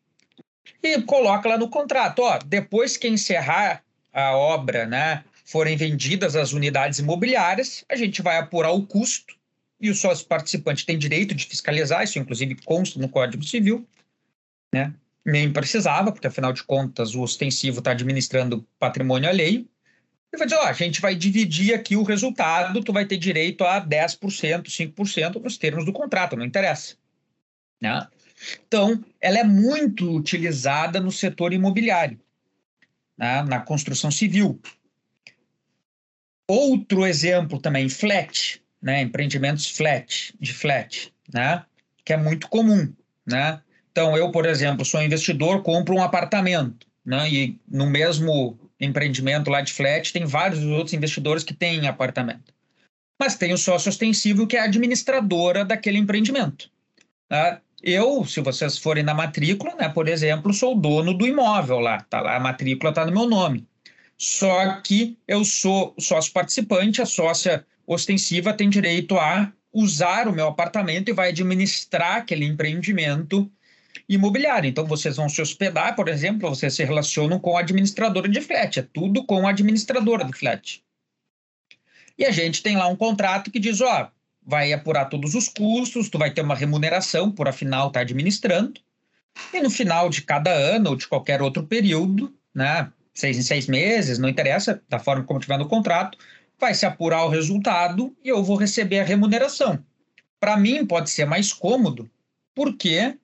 [0.82, 6.52] E coloca lá no contrato, ó, depois que encerrar a obra, né, forem vendidas as
[6.52, 9.34] unidades imobiliárias, a gente vai apurar o custo
[9.80, 13.86] e o sócio participante tem direito de fiscalizar, isso inclusive consta no Código Civil,
[14.72, 14.92] né?
[15.24, 19.66] Nem precisava, porque afinal de contas o ostensivo está administrando patrimônio alheio.
[20.32, 23.64] Ele vai dizer, ó, a gente vai dividir aqui o resultado, tu vai ter direito
[23.64, 26.94] a 10%, 5% nos termos do contrato, não interessa.
[27.80, 28.06] Né?
[28.66, 32.18] Então, ela é muito utilizada no setor imobiliário,
[33.18, 33.42] né?
[33.42, 34.60] na construção civil.
[36.46, 39.02] Outro exemplo também, flat, né?
[39.02, 41.64] empreendimentos flat, de flat, né?
[42.04, 42.92] que é muito comum.
[43.26, 43.60] Né?
[43.90, 47.28] Então, eu, por exemplo, sou investidor, compro um apartamento, né?
[47.28, 52.52] e no mesmo empreendimento lá de flat, tem vários outros investidores que têm apartamento.
[53.20, 56.70] Mas tem o sócio ostensivo, que é a administradora daquele empreendimento.
[57.28, 57.60] Tá?
[57.82, 62.20] Eu, se vocês forem na matrícula, né, por exemplo, sou dono do imóvel lá, tá
[62.20, 63.66] lá, a matrícula está no meu nome.
[64.16, 70.48] Só que eu sou sócio participante, a sócia ostensiva tem direito a usar o meu
[70.48, 73.50] apartamento e vai administrar aquele empreendimento
[74.14, 74.68] imobiliária.
[74.68, 78.80] Então, vocês vão se hospedar, por exemplo, vocês se relacionam com a administradora de flat,
[78.80, 80.82] é tudo com a administradora do flat.
[82.18, 84.10] E a gente tem lá um contrato que diz, ó,
[84.44, 88.80] vai apurar todos os custos, tu vai ter uma remuneração por afinal tá administrando,
[89.54, 93.68] e no final de cada ano ou de qualquer outro período, né, seis em seis
[93.68, 96.18] meses, não interessa, da forma como tiver no contrato,
[96.58, 99.82] vai se apurar o resultado e eu vou receber a remuneração.
[100.40, 102.10] Para mim pode ser mais cômodo,
[102.54, 103.16] porque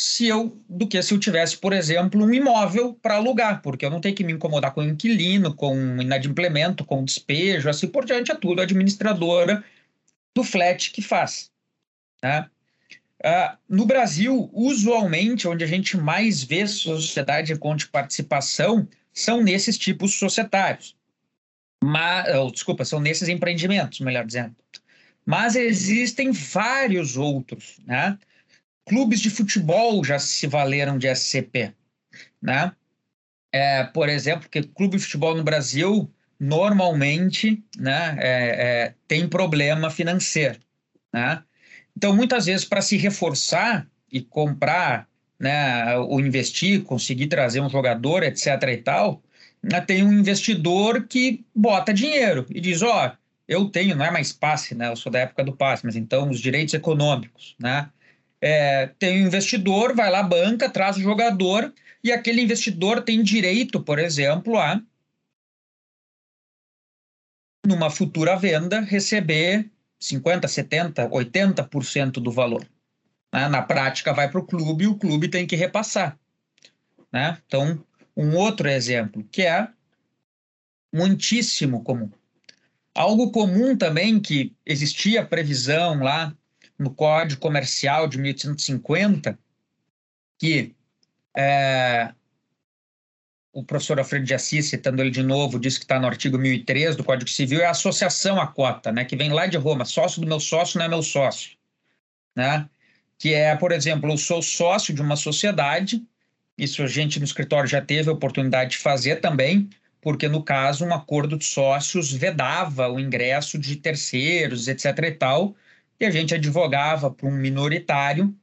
[0.00, 3.90] se eu do que se eu tivesse, por exemplo, um imóvel para alugar, porque eu
[3.90, 8.36] não tenho que me incomodar com inquilino, com inadimplemento, com despejo, assim por diante, é
[8.36, 9.64] tudo a administradora
[10.32, 11.50] do flat que faz.
[12.22, 12.48] Né?
[13.24, 19.76] Uh, no Brasil, usualmente, onde a gente mais vê sociedade com de participação são nesses
[19.76, 20.94] tipos societários.
[21.82, 24.54] Mas, oh, desculpa, são nesses empreendimentos, melhor dizendo.
[25.26, 28.16] Mas existem vários outros, né?
[28.88, 31.72] Clubes de futebol já se valeram de SCP,
[32.40, 32.72] né?
[33.52, 39.90] é, por exemplo, que clube de futebol no Brasil normalmente né, é, é, tem problema
[39.90, 40.58] financeiro.
[41.12, 41.42] Né?
[41.96, 45.08] Então, muitas vezes, para se reforçar e comprar,
[45.38, 48.46] né, ou investir, conseguir trazer um jogador, etc.
[48.68, 49.22] e tal,
[49.62, 53.16] né, tem um investidor que bota dinheiro e diz: Ó, oh,
[53.48, 54.88] eu tenho, não é mais passe, né?
[54.88, 57.88] Eu sou da época do passe, mas então os direitos econômicos, né?
[58.40, 61.72] É, tem um investidor, vai lá, banca, traz o jogador
[62.02, 64.80] e aquele investidor tem direito, por exemplo, a
[67.66, 69.68] numa futura venda receber
[70.00, 72.66] 50, 70, 80% do valor.
[73.32, 73.48] Né?
[73.48, 76.18] Na prática vai para o clube e o clube tem que repassar.
[77.12, 77.36] Né?
[77.46, 77.84] Então,
[78.16, 79.68] um outro exemplo que é
[80.92, 82.10] muitíssimo comum.
[82.94, 86.34] Algo comum também que existia previsão lá
[86.78, 89.38] no Código Comercial de 1850,
[90.38, 90.74] que
[91.36, 92.12] é,
[93.52, 96.96] o professor Alfredo de Assis, citando ele de novo, diz que está no artigo 1003
[96.96, 99.84] do Código Civil, é a associação à cota, né, que vem lá de Roma.
[99.84, 101.56] Sócio do meu sócio não é meu sócio.
[102.36, 102.68] Né?
[103.18, 106.00] Que é, por exemplo, eu sou sócio de uma sociedade,
[106.56, 109.68] isso a gente no escritório já teve a oportunidade de fazer também,
[110.00, 114.84] porque no caso um acordo de sócios vedava o ingresso de terceiros, etc.
[115.04, 115.56] e tal,
[116.00, 118.34] e a gente advogava para um minoritário,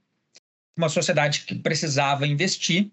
[0.76, 2.92] uma sociedade que precisava investir,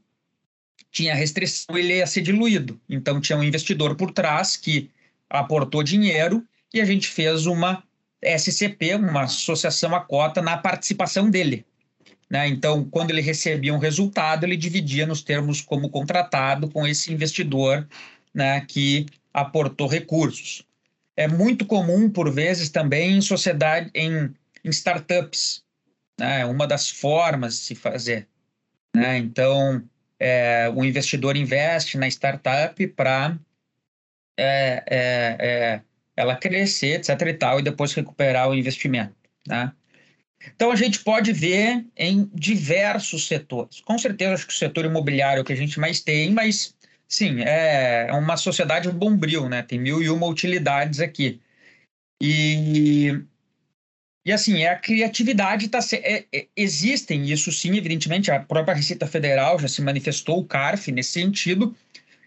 [0.91, 2.81] tinha restrição, ele ia ser diluído.
[2.89, 4.91] Então tinha um investidor por trás que
[5.29, 7.83] aportou dinheiro e a gente fez uma
[8.23, 11.65] SCP, uma associação a cota na participação dele.
[12.31, 12.49] Né?
[12.49, 17.87] Então, quando ele recebia um resultado, ele dividia nos termos como contratado com esse investidor
[18.33, 20.65] né, que aportou recursos.
[21.15, 24.33] É muito comum, por vezes, também em sociedade, em,
[24.65, 25.63] em startups.
[26.19, 26.45] Né?
[26.45, 28.29] Uma das formas de se fazer.
[28.95, 29.19] Né?
[29.19, 29.83] Então,
[30.19, 33.39] é, o investidor investe na startup para
[34.39, 35.81] é, é, é,
[36.17, 37.09] ela crescer, etc.
[37.23, 39.15] e tal, e depois recuperar o investimento.
[39.47, 39.73] Né?
[40.55, 43.81] Então, a gente pode ver em diversos setores.
[43.81, 46.75] Com certeza, acho que o setor imobiliário é o que a gente mais tem, mas
[47.09, 49.63] sim, é, é uma sociedade bombril, né?
[49.63, 51.41] Tem mil e uma utilidades aqui.
[52.21, 53.23] E
[54.25, 55.81] e assim, é a criatividade está.
[55.95, 60.93] É, é, existem, isso sim, evidentemente, a própria Receita Federal já se manifestou, o CARF,
[60.93, 61.75] nesse sentido.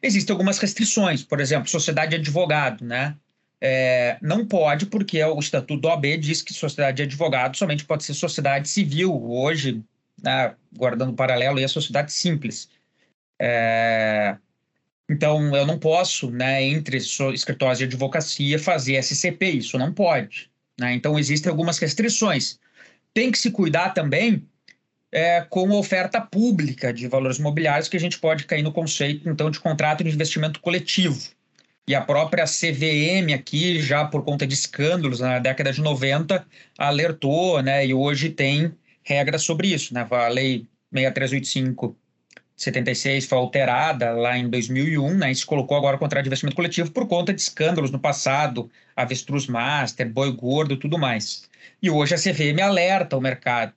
[0.02, 3.16] Existem algumas restrições, por exemplo, sociedade de advogado, né?
[3.62, 8.04] É, não pode, porque o Estatuto do OAB diz que sociedade de advogado somente pode
[8.04, 9.24] ser sociedade civil.
[9.24, 9.82] Hoje,
[10.22, 12.70] né, guardando paralelo, e a sociedade simples.
[13.40, 14.38] É,
[15.10, 20.52] então, eu não posso, né, entre escritórios de advocacia, fazer SCP, isso não pode.
[20.80, 20.94] Né?
[20.94, 22.60] Então, existem algumas restrições.
[23.14, 24.44] Tem que se cuidar também
[25.12, 29.30] é, com a oferta pública de valores imobiliários, que a gente pode cair no conceito,
[29.30, 31.20] então, de contrato de investimento coletivo.
[31.88, 36.46] E a própria CVM aqui, já por conta de escândalos na década de 90,
[36.78, 38.74] alertou, né, e hoje tem
[39.04, 39.94] regras sobre isso.
[39.94, 40.06] Né?
[40.10, 41.96] A Lei 6385
[42.56, 46.56] 76 foi alterada lá em 2001, né, e se colocou agora o contrato de investimento
[46.56, 51.50] coletivo por conta de escândalos no passado, avestruz master, boi gordo, tudo mais.
[51.82, 53.74] E hoje a CVM alerta o mercado,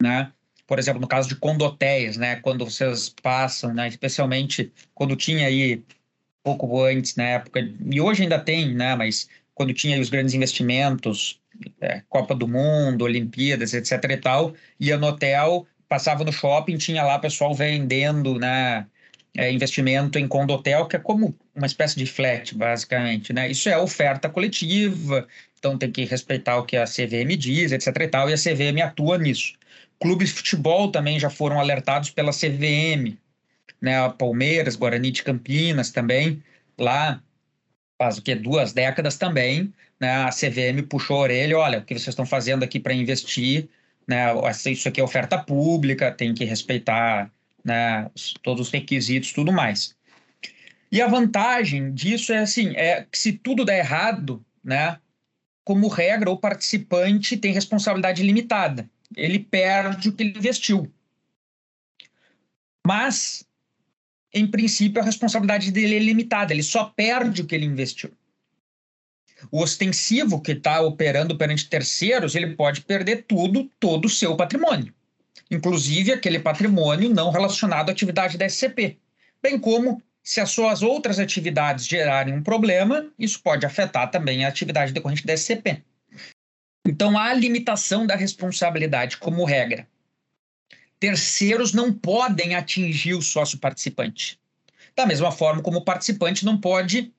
[0.00, 0.32] né?
[0.66, 5.82] Por exemplo, no caso de condotéis, né, quando vocês passam, né, especialmente quando tinha aí
[6.42, 11.40] pouco antes na época, e hoje ainda tem, né, mas quando tinha os grandes investimentos,
[11.80, 17.02] é, Copa do Mundo, Olimpíadas, etc e tal, ia no hotel, passava no shopping, tinha
[17.02, 18.86] lá pessoal vendendo, né,
[19.36, 23.50] é, investimento em condotel, que é como uma espécie de flat, basicamente, né?
[23.50, 25.26] Isso é oferta coletiva,
[25.58, 28.80] então tem que respeitar o que a CVM diz, etc e tal, e a CVM
[28.82, 29.54] atua nisso.
[30.00, 33.16] Clubes de futebol também já foram alertados pela CVM,
[33.80, 34.08] né?
[34.18, 36.42] Palmeiras, Guarani de Campinas também,
[36.78, 37.22] lá
[37.98, 40.10] faz o que duas décadas também, né?
[40.24, 43.68] A CVM puxou a orelha, olha, o que vocês estão fazendo aqui para investir
[44.06, 44.26] né,
[44.66, 47.30] isso aqui é oferta pública, tem que respeitar
[47.64, 48.10] né,
[48.42, 49.96] todos os requisitos tudo mais.
[50.92, 54.98] E a vantagem disso é assim, é que se tudo der errado, né,
[55.64, 58.88] como regra, o participante tem responsabilidade limitada.
[59.16, 60.92] Ele perde o que ele investiu.
[62.86, 63.46] Mas,
[64.32, 66.52] em princípio, a responsabilidade dele é limitada.
[66.52, 68.12] Ele só perde o que ele investiu.
[69.50, 74.92] O ostensivo que está operando perante terceiros, ele pode perder tudo, todo o seu patrimônio,
[75.50, 78.98] inclusive aquele patrimônio não relacionado à atividade da SCP,
[79.42, 84.48] bem como se as suas outras atividades gerarem um problema, isso pode afetar também a
[84.48, 85.82] atividade decorrente da SCP.
[86.86, 89.86] Então, há limitação da responsabilidade como regra.
[90.98, 94.38] Terceiros não podem atingir o sócio participante.
[94.96, 97.12] Da mesma forma como o participante não pode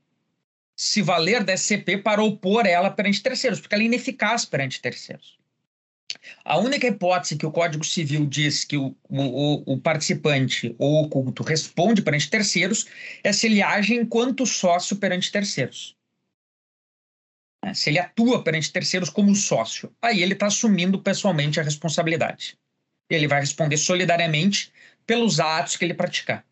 [0.76, 5.38] se valer da SCP para opor ela perante terceiros, porque ela é ineficaz perante terceiros.
[6.44, 11.10] A única hipótese que o Código Civil diz que o, o, o participante ou o
[11.10, 12.88] culto responde perante terceiros
[13.24, 15.96] é se ele age enquanto sócio perante terceiros.
[17.64, 22.58] É, se ele atua perante terceiros como sócio, aí ele está assumindo pessoalmente a responsabilidade.
[23.10, 24.72] Ele vai responder solidariamente
[25.06, 26.46] pelos atos que ele praticar.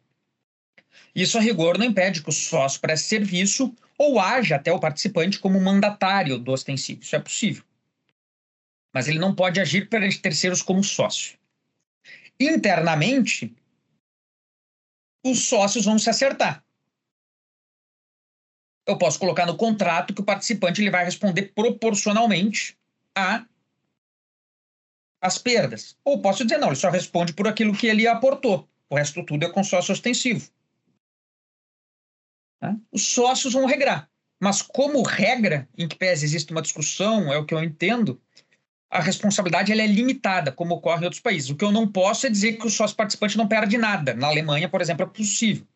[1.16, 5.40] Isso, a rigor, não impede que o sócio preste serviço ou haja até o participante
[5.40, 7.02] como mandatário do ostensivo.
[7.02, 7.64] Isso é possível.
[8.94, 11.38] Mas ele não pode agir perante terceiros como sócio.
[12.40, 13.56] Internamente,
[15.26, 16.64] os sócios vão se acertar.
[18.86, 22.78] Eu posso colocar no contrato que o participante ele vai responder proporcionalmente
[23.16, 23.46] a
[25.22, 25.98] as perdas.
[26.04, 28.68] Ou posso dizer, não, ele só responde por aquilo que ele aportou.
[28.90, 30.52] O resto tudo é consórcio ostensivo.
[32.64, 32.78] Tá?
[32.94, 34.10] Os sócios vão regrar.
[34.40, 38.22] Mas como regra, em que pese existe uma discussão, é o que eu entendo,
[38.90, 41.50] a responsabilidade ela é limitada, como ocorre em outros países.
[41.50, 44.14] O que eu não posso é dizer que o sócio participante não perde nada.
[44.14, 45.68] Na Alemanha, por exemplo, é possível.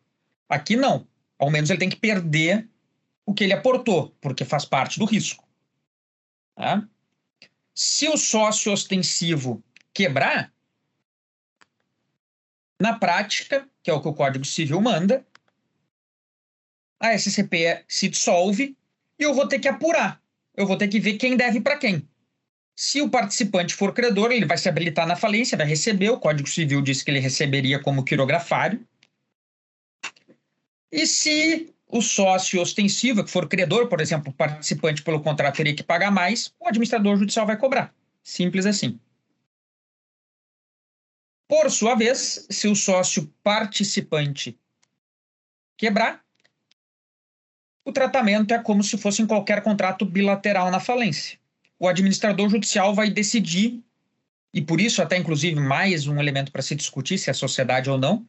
[0.48, 1.06] Aqui não.
[1.38, 2.66] Ao menos ele tem que perder
[3.26, 5.46] o que ele aportou, porque faz parte do risco.
[6.56, 6.88] Tá?
[7.74, 9.62] Se o sócio ostensivo
[9.92, 10.50] quebrar,
[12.80, 15.26] na prática, que é o que o Código Civil manda,
[17.00, 18.76] a SCP se dissolve
[19.18, 20.20] e eu vou ter que apurar.
[20.56, 22.08] Eu vou ter que ver quem deve para quem.
[22.74, 26.10] Se o participante for credor, ele vai se habilitar na falência, vai receber.
[26.10, 28.86] O Código Civil diz que ele receberia como quirografário.
[30.90, 35.74] E se o sócio ostensivo, que for credor, por exemplo, o participante pelo contrato teria
[35.74, 37.94] que pagar mais, o administrador judicial vai cobrar.
[38.22, 38.98] Simples assim.
[41.48, 44.58] Por sua vez, se o sócio participante
[45.76, 46.22] quebrar,
[47.88, 51.38] o tratamento é como se fosse em qualquer contrato bilateral na falência.
[51.78, 53.80] O administrador judicial vai decidir,
[54.52, 57.96] e por isso até inclusive mais um elemento para se discutir se é sociedade ou
[57.96, 58.26] não,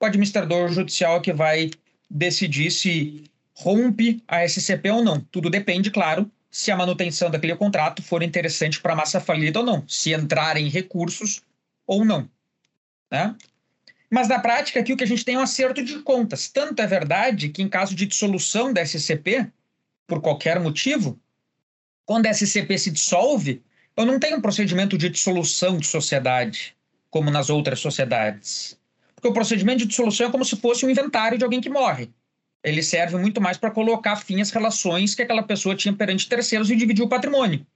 [0.00, 1.70] o administrador judicial é que vai
[2.10, 5.20] decidir se rompe a SCP ou não.
[5.20, 9.64] Tudo depende, claro, se a manutenção daquele contrato for interessante para a massa falida ou
[9.64, 11.42] não, se entrarem recursos
[11.86, 12.28] ou não.
[13.10, 13.34] Né?
[14.12, 16.46] Mas na prática, aqui o que a gente tem é um acerto de contas.
[16.46, 19.50] Tanto é verdade que, em caso de dissolução da SCP,
[20.06, 21.18] por qualquer motivo,
[22.04, 23.62] quando a SCP se dissolve,
[23.96, 26.76] eu não tenho um procedimento de dissolução de sociedade,
[27.08, 28.78] como nas outras sociedades.
[29.14, 32.10] Porque o procedimento de dissolução é como se fosse um inventário de alguém que morre.
[32.62, 36.70] Ele serve muito mais para colocar fim às relações que aquela pessoa tinha perante terceiros
[36.70, 37.66] e dividir o patrimônio.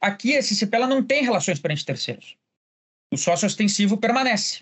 [0.00, 2.36] Aqui, a SCP ela não tem relações perante terceiros.
[3.10, 4.60] O sócio ostensivo permanece.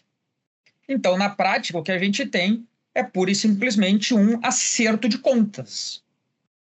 [0.88, 5.18] Então, na prática, o que a gente tem é pura e simplesmente um acerto de
[5.18, 6.02] contas,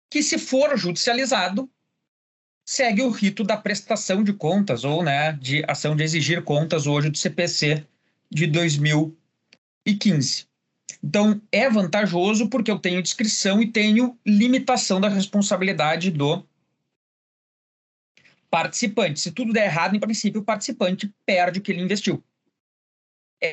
[0.09, 1.70] que, se for judicializado,
[2.66, 7.09] segue o rito da prestação de contas ou né, de ação de exigir contas hoje
[7.09, 7.86] do CPC
[8.32, 10.47] de 2015.
[11.03, 16.43] Então, é vantajoso porque eu tenho descrição e tenho limitação da responsabilidade do
[18.49, 19.20] participante.
[19.20, 22.24] Se tudo der errado, em princípio, o participante perde o que ele investiu.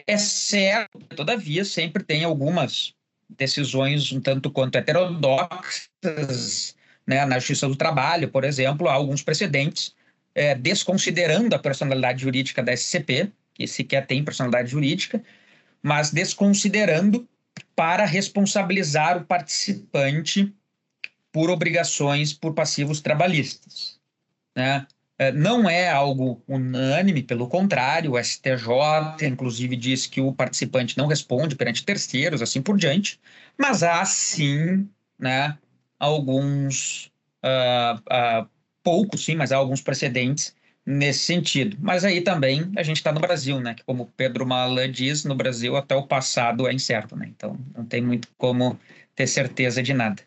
[0.07, 2.95] É certo, todavia, sempre tem algumas
[3.29, 6.75] decisões um tanto quanto heterodoxas,
[7.07, 7.25] né?
[7.25, 9.95] na Justiça do Trabalho, por exemplo, há alguns precedentes
[10.35, 15.23] é, desconsiderando a personalidade jurídica da SCP, que sequer tem personalidade jurídica,
[15.83, 17.29] mas desconsiderando
[17.75, 20.53] para responsabilizar o participante
[21.31, 23.99] por obrigações por passivos trabalhistas.
[24.55, 24.87] Né?
[25.19, 31.07] É, não é algo unânime, pelo contrário, o STJ, inclusive, diz que o participante não
[31.07, 33.21] responde perante terceiros, assim por diante,
[33.59, 34.89] mas há sim
[35.19, 35.57] né,
[35.99, 37.11] alguns,
[37.45, 37.99] uh,
[38.45, 38.49] uh,
[38.83, 40.55] poucos sim, mas há alguns precedentes
[40.85, 41.77] nesse sentido.
[41.81, 43.75] Mas aí também a gente está no Brasil, né?
[43.75, 47.27] Que como Pedro Malan diz, no Brasil até o passado é incerto, né?
[47.29, 48.79] Então não tem muito como
[49.15, 50.23] ter certeza de nada.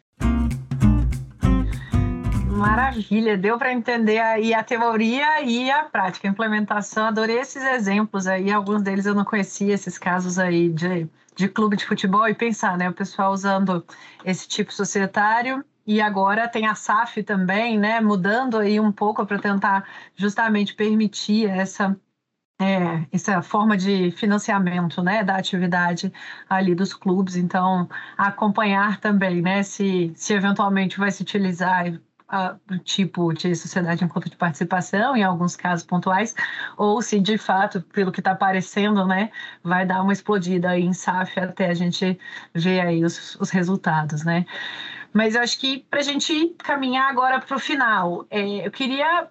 [2.66, 7.06] Maravilha, deu para entender aí a teoria e a prática, a implementação.
[7.06, 11.78] Adorei esses exemplos aí, alguns deles eu não conhecia, esses casos aí de, de clube
[11.78, 13.86] de futebol, e pensar, né, o pessoal usando
[14.26, 15.64] esse tipo societário.
[15.86, 21.48] E agora tem a SAF também, né, mudando aí um pouco para tentar justamente permitir
[21.48, 21.96] essa
[22.60, 26.12] é, essa forma de financiamento, né, da atividade
[26.50, 27.36] ali dos clubes.
[27.36, 27.88] Então,
[28.18, 31.86] acompanhar também, né, se, se eventualmente vai se utilizar
[32.36, 36.36] uh, tipo de sociedade em conta de participação, em alguns casos pontuais,
[36.78, 39.32] ou se de fato, pelo que está aparecendo, né,
[39.64, 42.18] vai dar uma explodida aí em SAF até a gente
[42.54, 44.46] ver aí os, os resultados, né.
[45.14, 49.30] Mas eu acho que para a gente caminhar agora para o final, é, eu queria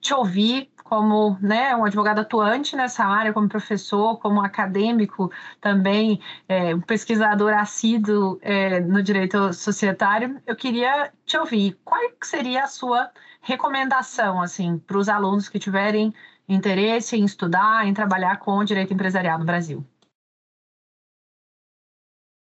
[0.00, 6.74] te ouvir como né, um advogado atuante nessa área, como professor, como acadêmico também, é,
[6.74, 11.76] um pesquisador assíduo é, no direito societário, eu queria te ouvir.
[11.84, 13.10] Qual seria a sua
[13.40, 16.14] recomendação assim, para os alunos que tiverem
[16.48, 19.84] interesse em estudar, em trabalhar com o direito empresarial no Brasil?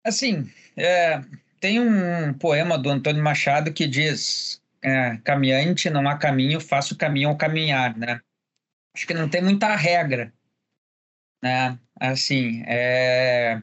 [0.05, 1.21] Assim, é,
[1.61, 6.97] tem um poema do Antônio Machado que diz é, caminhante, não há caminho, faça o
[6.97, 8.21] caminho ao caminhar, né?
[8.95, 10.33] Acho que não tem muita regra,
[11.41, 11.79] né?
[11.99, 13.61] Assim, é...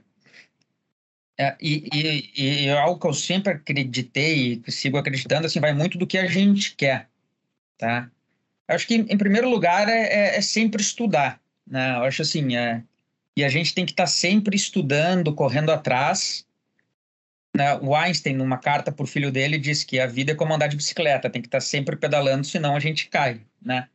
[1.38, 5.72] É, e, e, e, é algo que eu sempre acreditei e sigo acreditando, assim, vai
[5.72, 7.08] muito do que a gente quer,
[7.78, 8.10] tá?
[8.68, 11.96] Acho que, em primeiro lugar, é, é, é sempre estudar, né?
[11.96, 12.82] Eu acho assim, é,
[13.36, 16.46] e a gente tem que estar tá sempre estudando, correndo atrás,
[17.56, 20.54] né, o Einstein, numa carta para o filho dele, disse que a vida é como
[20.54, 23.88] andar de bicicleta, tem que estar tá sempre pedalando, senão a gente cai, né?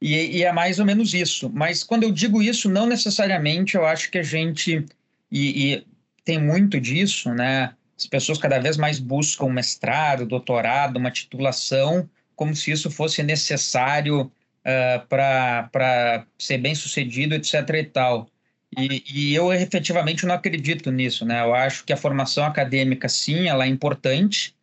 [0.00, 1.50] E, e, é mais ou menos isso.
[1.52, 4.84] Mas quando eu digo isso, não necessariamente eu acho que a gente.
[5.30, 5.86] E, e
[6.24, 7.74] tem muito disso, né?
[7.96, 14.22] As pessoas cada vez mais buscam mestrado, doutorado, uma titulação, como se isso fosse necessário
[14.22, 17.54] uh, ah, para ser bem sucedido, etc.
[17.70, 18.28] e tal.
[18.76, 21.40] E, e, eu efetivamente não acredito nisso, né?
[21.42, 24.54] Eu acho que a formação acadêmica, sim, ela é importante,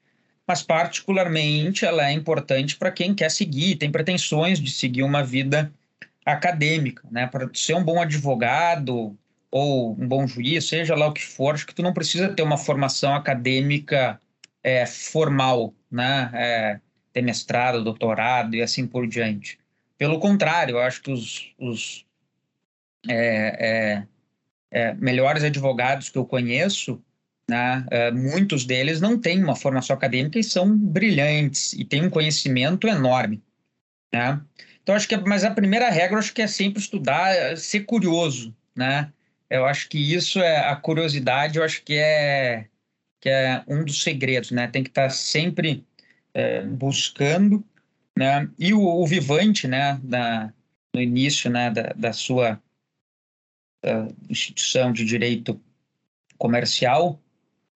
[0.48, 5.74] mas particularmente ela é importante para quem quer seguir, tem pretensões de seguir uma vida
[6.26, 7.28] acadêmica, né?
[7.28, 9.18] Para ser um bom advogado
[9.50, 12.44] ou um bom juiz, seja lá o que for, acho que tu não precisa ter
[12.44, 14.20] uma formação acadêmica
[14.64, 16.30] é, formal, né?
[16.34, 16.80] É,
[17.14, 19.60] ter mestrado, doutorado e assim por diante.
[19.98, 22.06] Pelo contrário, eu acho que os, os
[23.08, 24.08] é, é,
[24.72, 27.02] é, melhores advogados que eu conheço,
[27.50, 32.10] né, é, muitos deles não têm uma formação acadêmica e são brilhantes e têm um
[32.10, 33.42] conhecimento enorme.
[34.14, 34.42] Né?
[34.82, 38.56] Então, acho que, mas a primeira regra, acho que é sempre estudar, é ser curioso,
[38.76, 39.12] né?
[39.50, 42.66] Eu acho que isso é a curiosidade, eu acho que é
[43.22, 44.68] que é um dos segredos, né?
[44.68, 45.86] Tem que estar sempre
[46.34, 47.64] é, buscando,
[48.18, 48.50] né?
[48.60, 49.98] E o, o Vivante, né?
[50.04, 50.52] Da,
[50.94, 51.72] no início, né?
[51.72, 52.62] Da, da sua
[54.30, 55.60] instituição de direito
[56.38, 57.20] comercial,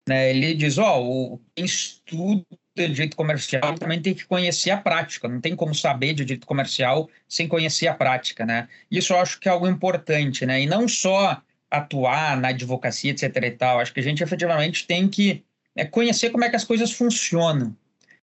[0.09, 2.45] né, ele diz, ó, oh, quem estuda
[2.77, 7.09] direito comercial também tem que conhecer a prática, não tem como saber de direito comercial
[7.29, 8.69] sem conhecer a prática, né?
[8.91, 10.61] Isso eu acho que é algo importante, né?
[10.61, 11.41] E não só
[11.71, 15.45] atuar na advocacia, etc e tal, acho que a gente efetivamente tem que
[15.77, 17.77] é, conhecer como é que as coisas funcionam,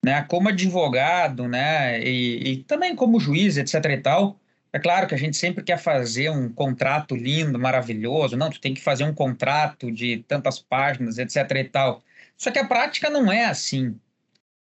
[0.04, 0.24] né?
[0.24, 2.04] Como advogado, né?
[2.04, 4.40] E, e também como juiz, etc e tal,
[4.74, 8.36] é claro que a gente sempre quer fazer um contrato lindo, maravilhoso.
[8.36, 11.36] Não, tu tem que fazer um contrato de tantas páginas, etc.
[11.58, 12.04] e tal.
[12.36, 13.96] Só que a prática não é assim.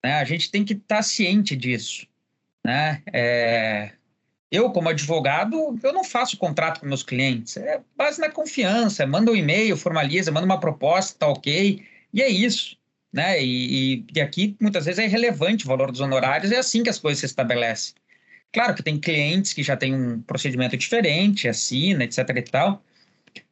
[0.03, 0.16] Né?
[0.16, 2.07] A gente tem que estar tá ciente disso.
[2.66, 3.03] Né?
[3.14, 3.91] É...
[4.51, 7.55] Eu, como advogado, eu não faço contrato com meus clientes.
[7.57, 9.05] É base na confiança.
[9.05, 11.86] Manda um e-mail, formaliza, manda uma proposta, tá ok.
[12.12, 12.76] E é isso.
[13.14, 13.43] Né?
[13.43, 16.51] E, e, e aqui, muitas vezes, é irrelevante o valor dos honorários.
[16.51, 17.93] É assim que as coisas se estabelecem.
[18.52, 22.84] Claro que tem clientes que já têm um procedimento diferente, assina, etc e tal.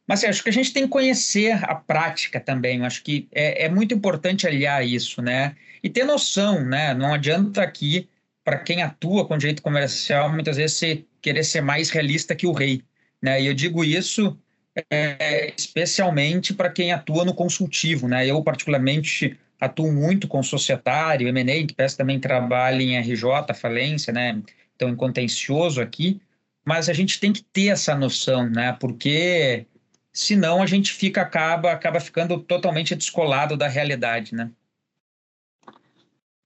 [0.06, 2.84] Mas acho que a gente tem que conhecer a prática também.
[2.84, 5.54] acho que é, é, muito importante aliar isso, né?
[5.82, 6.94] E ter noção, né?
[6.94, 8.08] Não adianta aqui,
[8.42, 12.52] para quem atua com direito comercial, muitas vezes você querer ser mais realista que o
[12.52, 12.82] rei.
[13.22, 13.42] Né?
[13.42, 14.38] E eu digo isso
[14.90, 18.26] é, especialmente para quem atua no consultivo, né?
[18.26, 24.40] Eu, particularmente, atuo muito com societário, M&A, que peço também trabalho em RJ, falência, né?
[24.78, 26.20] Tão contencioso aqui,
[26.64, 28.72] mas a gente tem que ter essa noção, né?
[28.72, 29.66] Porque
[30.12, 34.50] senão a gente fica acaba acaba ficando totalmente descolado da realidade, né?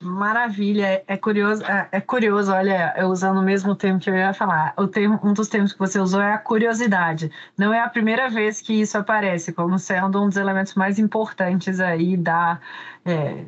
[0.03, 4.35] Maravilha, é curioso, é, é curioso, olha, eu usando o mesmo termo que eu ia
[4.35, 4.75] falar.
[4.77, 7.31] O termo, um dos termos que você usou é a curiosidade.
[7.57, 11.79] Não é a primeira vez que isso aparece, como sendo um dos elementos mais importantes
[11.79, 12.61] aí da,
[13.05, 13.45] é,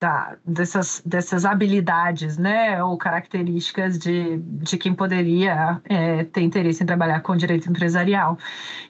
[0.00, 6.86] da, dessas, dessas habilidades, né, ou características de, de quem poderia é, ter interesse em
[6.86, 8.38] trabalhar com direito empresarial.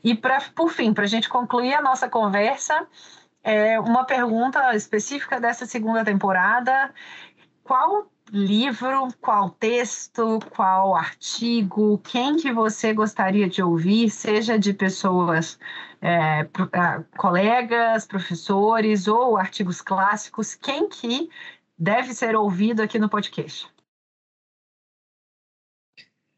[0.05, 2.87] E, pra, por fim, para a gente concluir a nossa conversa,
[3.43, 6.93] é, uma pergunta específica dessa segunda temporada:
[7.65, 15.59] qual livro, qual texto, qual artigo, quem que você gostaria de ouvir, seja de pessoas,
[16.01, 16.47] é,
[17.17, 21.29] colegas, professores ou artigos clássicos, quem que
[21.79, 23.69] deve ser ouvido aqui no podcast?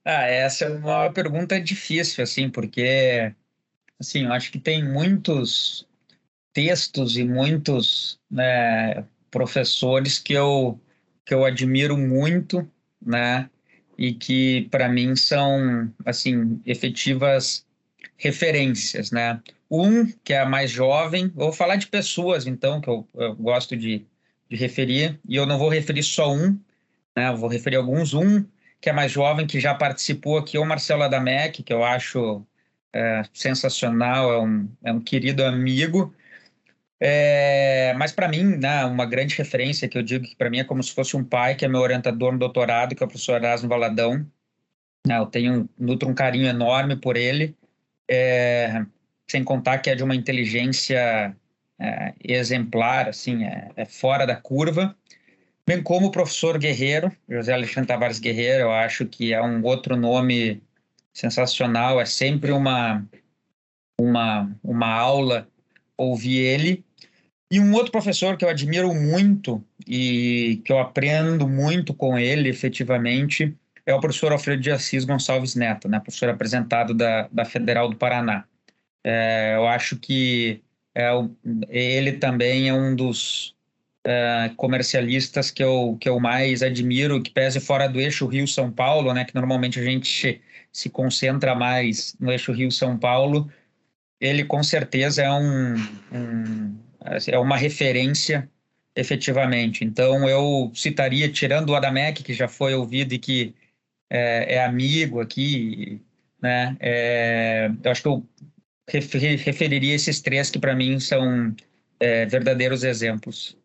[0.04, 3.32] Ah, essa é uma pergunta difícil, assim, porque,
[4.00, 5.86] assim, eu acho que tem muitos
[6.52, 10.78] textos e muitos né, professores que eu,
[11.24, 12.68] que eu admiro muito,
[13.00, 13.48] né,
[13.96, 17.66] e que, para mim, são, assim, efetivas
[18.16, 19.40] referências, né.
[19.70, 23.76] Um, que é a mais jovem, vou falar de pessoas, então, que eu, eu gosto
[23.76, 24.04] de,
[24.48, 26.58] de referir, e eu não vou referir só um,
[27.16, 28.14] né, eu vou referir alguns.
[28.14, 28.44] Um
[28.80, 32.44] que é mais jovem, que já participou aqui, é o Marcelo Adamec, que eu acho
[32.92, 36.12] é, sensacional, é um, é um querido amigo.
[37.04, 40.64] É, mas para mim, né, uma grande referência que eu digo que para mim é
[40.64, 43.34] como se fosse um pai, que é meu orientador no doutorado, que é o professor
[43.34, 44.24] Erasmo Valadão.
[45.06, 47.56] Né, eu tenho nutro um carinho enorme por ele,
[48.08, 48.84] é,
[49.28, 51.36] sem contar que é de uma inteligência
[51.80, 54.96] é, exemplar, assim, é, é fora da curva
[55.66, 59.96] bem como o professor Guerreiro, José Alexandre Tavares Guerreiro, eu acho que é um outro
[59.96, 60.62] nome
[61.12, 63.06] sensacional, é sempre uma,
[64.00, 65.48] uma, uma aula
[65.96, 66.84] ouvir ele.
[67.52, 72.48] E um outro professor que eu admiro muito e que eu aprendo muito com ele,
[72.48, 76.00] efetivamente, é o professor Alfredo de Assis Gonçalves Neto, né?
[76.00, 78.46] professor apresentado da, da Federal do Paraná.
[79.04, 80.62] É, eu acho que
[80.94, 81.10] é,
[81.68, 83.54] ele também é um dos
[84.06, 89.12] uh, comercialistas que eu, que eu mais admiro, que pese fora do eixo Rio-São Paulo,
[89.12, 90.40] né, que normalmente a gente
[90.72, 93.52] se concentra mais no eixo Rio-São Paulo,
[94.18, 95.74] ele com certeza é, um,
[96.10, 96.78] um,
[97.28, 98.48] é uma referência
[98.94, 99.84] efetivamente.
[99.84, 103.54] Então eu citaria, tirando o Adamec, que já foi ouvido e que
[104.10, 106.00] é, é amigo aqui,
[106.40, 108.26] né, é, eu acho que eu
[108.88, 111.54] referiria esses três que para mim são
[111.98, 113.56] é, verdadeiros exemplos.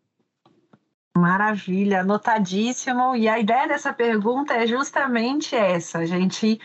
[1.16, 3.16] Maravilha, anotadíssimo.
[3.16, 6.60] E a ideia dessa pergunta é justamente essa: a gente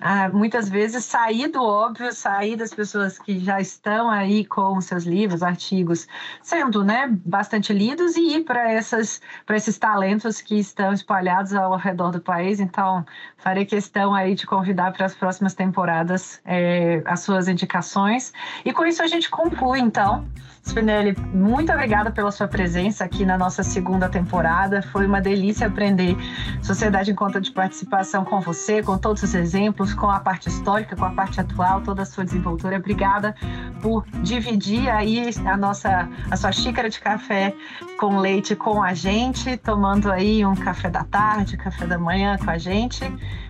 [0.00, 5.04] ah, muitas vezes sair do óbvio, sair das pessoas que já estão aí com seus
[5.04, 6.08] livros, artigos,
[6.42, 12.20] sendo né, bastante lidos e ir para esses talentos que estão espalhados ao redor do
[12.20, 12.60] país.
[12.60, 13.04] Então,
[13.36, 18.32] farei questão aí de convidar para as próximas temporadas é, as suas indicações.
[18.64, 20.26] E com isso a gente conclui, então.
[20.62, 24.82] Spinelli, muito obrigada pela sua presença aqui na nossa segunda temporada.
[24.82, 26.16] Foi uma delícia aprender
[26.62, 30.94] Sociedade em Conta de Participação com você, com todos os exemplos, com a parte histórica,
[30.94, 32.76] com a parte atual, toda a sua desenvoltura.
[32.76, 33.34] Obrigada
[33.82, 37.54] por dividir aí a nossa a sua xícara de café
[37.98, 42.50] com leite com a gente, tomando aí um café da tarde, café da manhã com
[42.50, 43.02] a gente.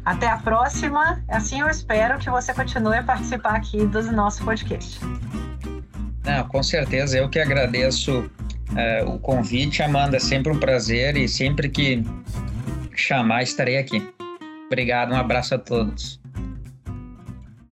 [0.05, 1.23] Até a próxima.
[1.29, 5.01] Assim eu espero que você continue a participar aqui do nosso podcast.
[6.25, 10.17] Não, com certeza, eu que agradeço uh, o convite, Amanda.
[10.17, 12.05] É sempre um prazer e sempre que
[12.95, 14.07] chamar estarei aqui.
[14.67, 16.20] Obrigado, um abraço a todos.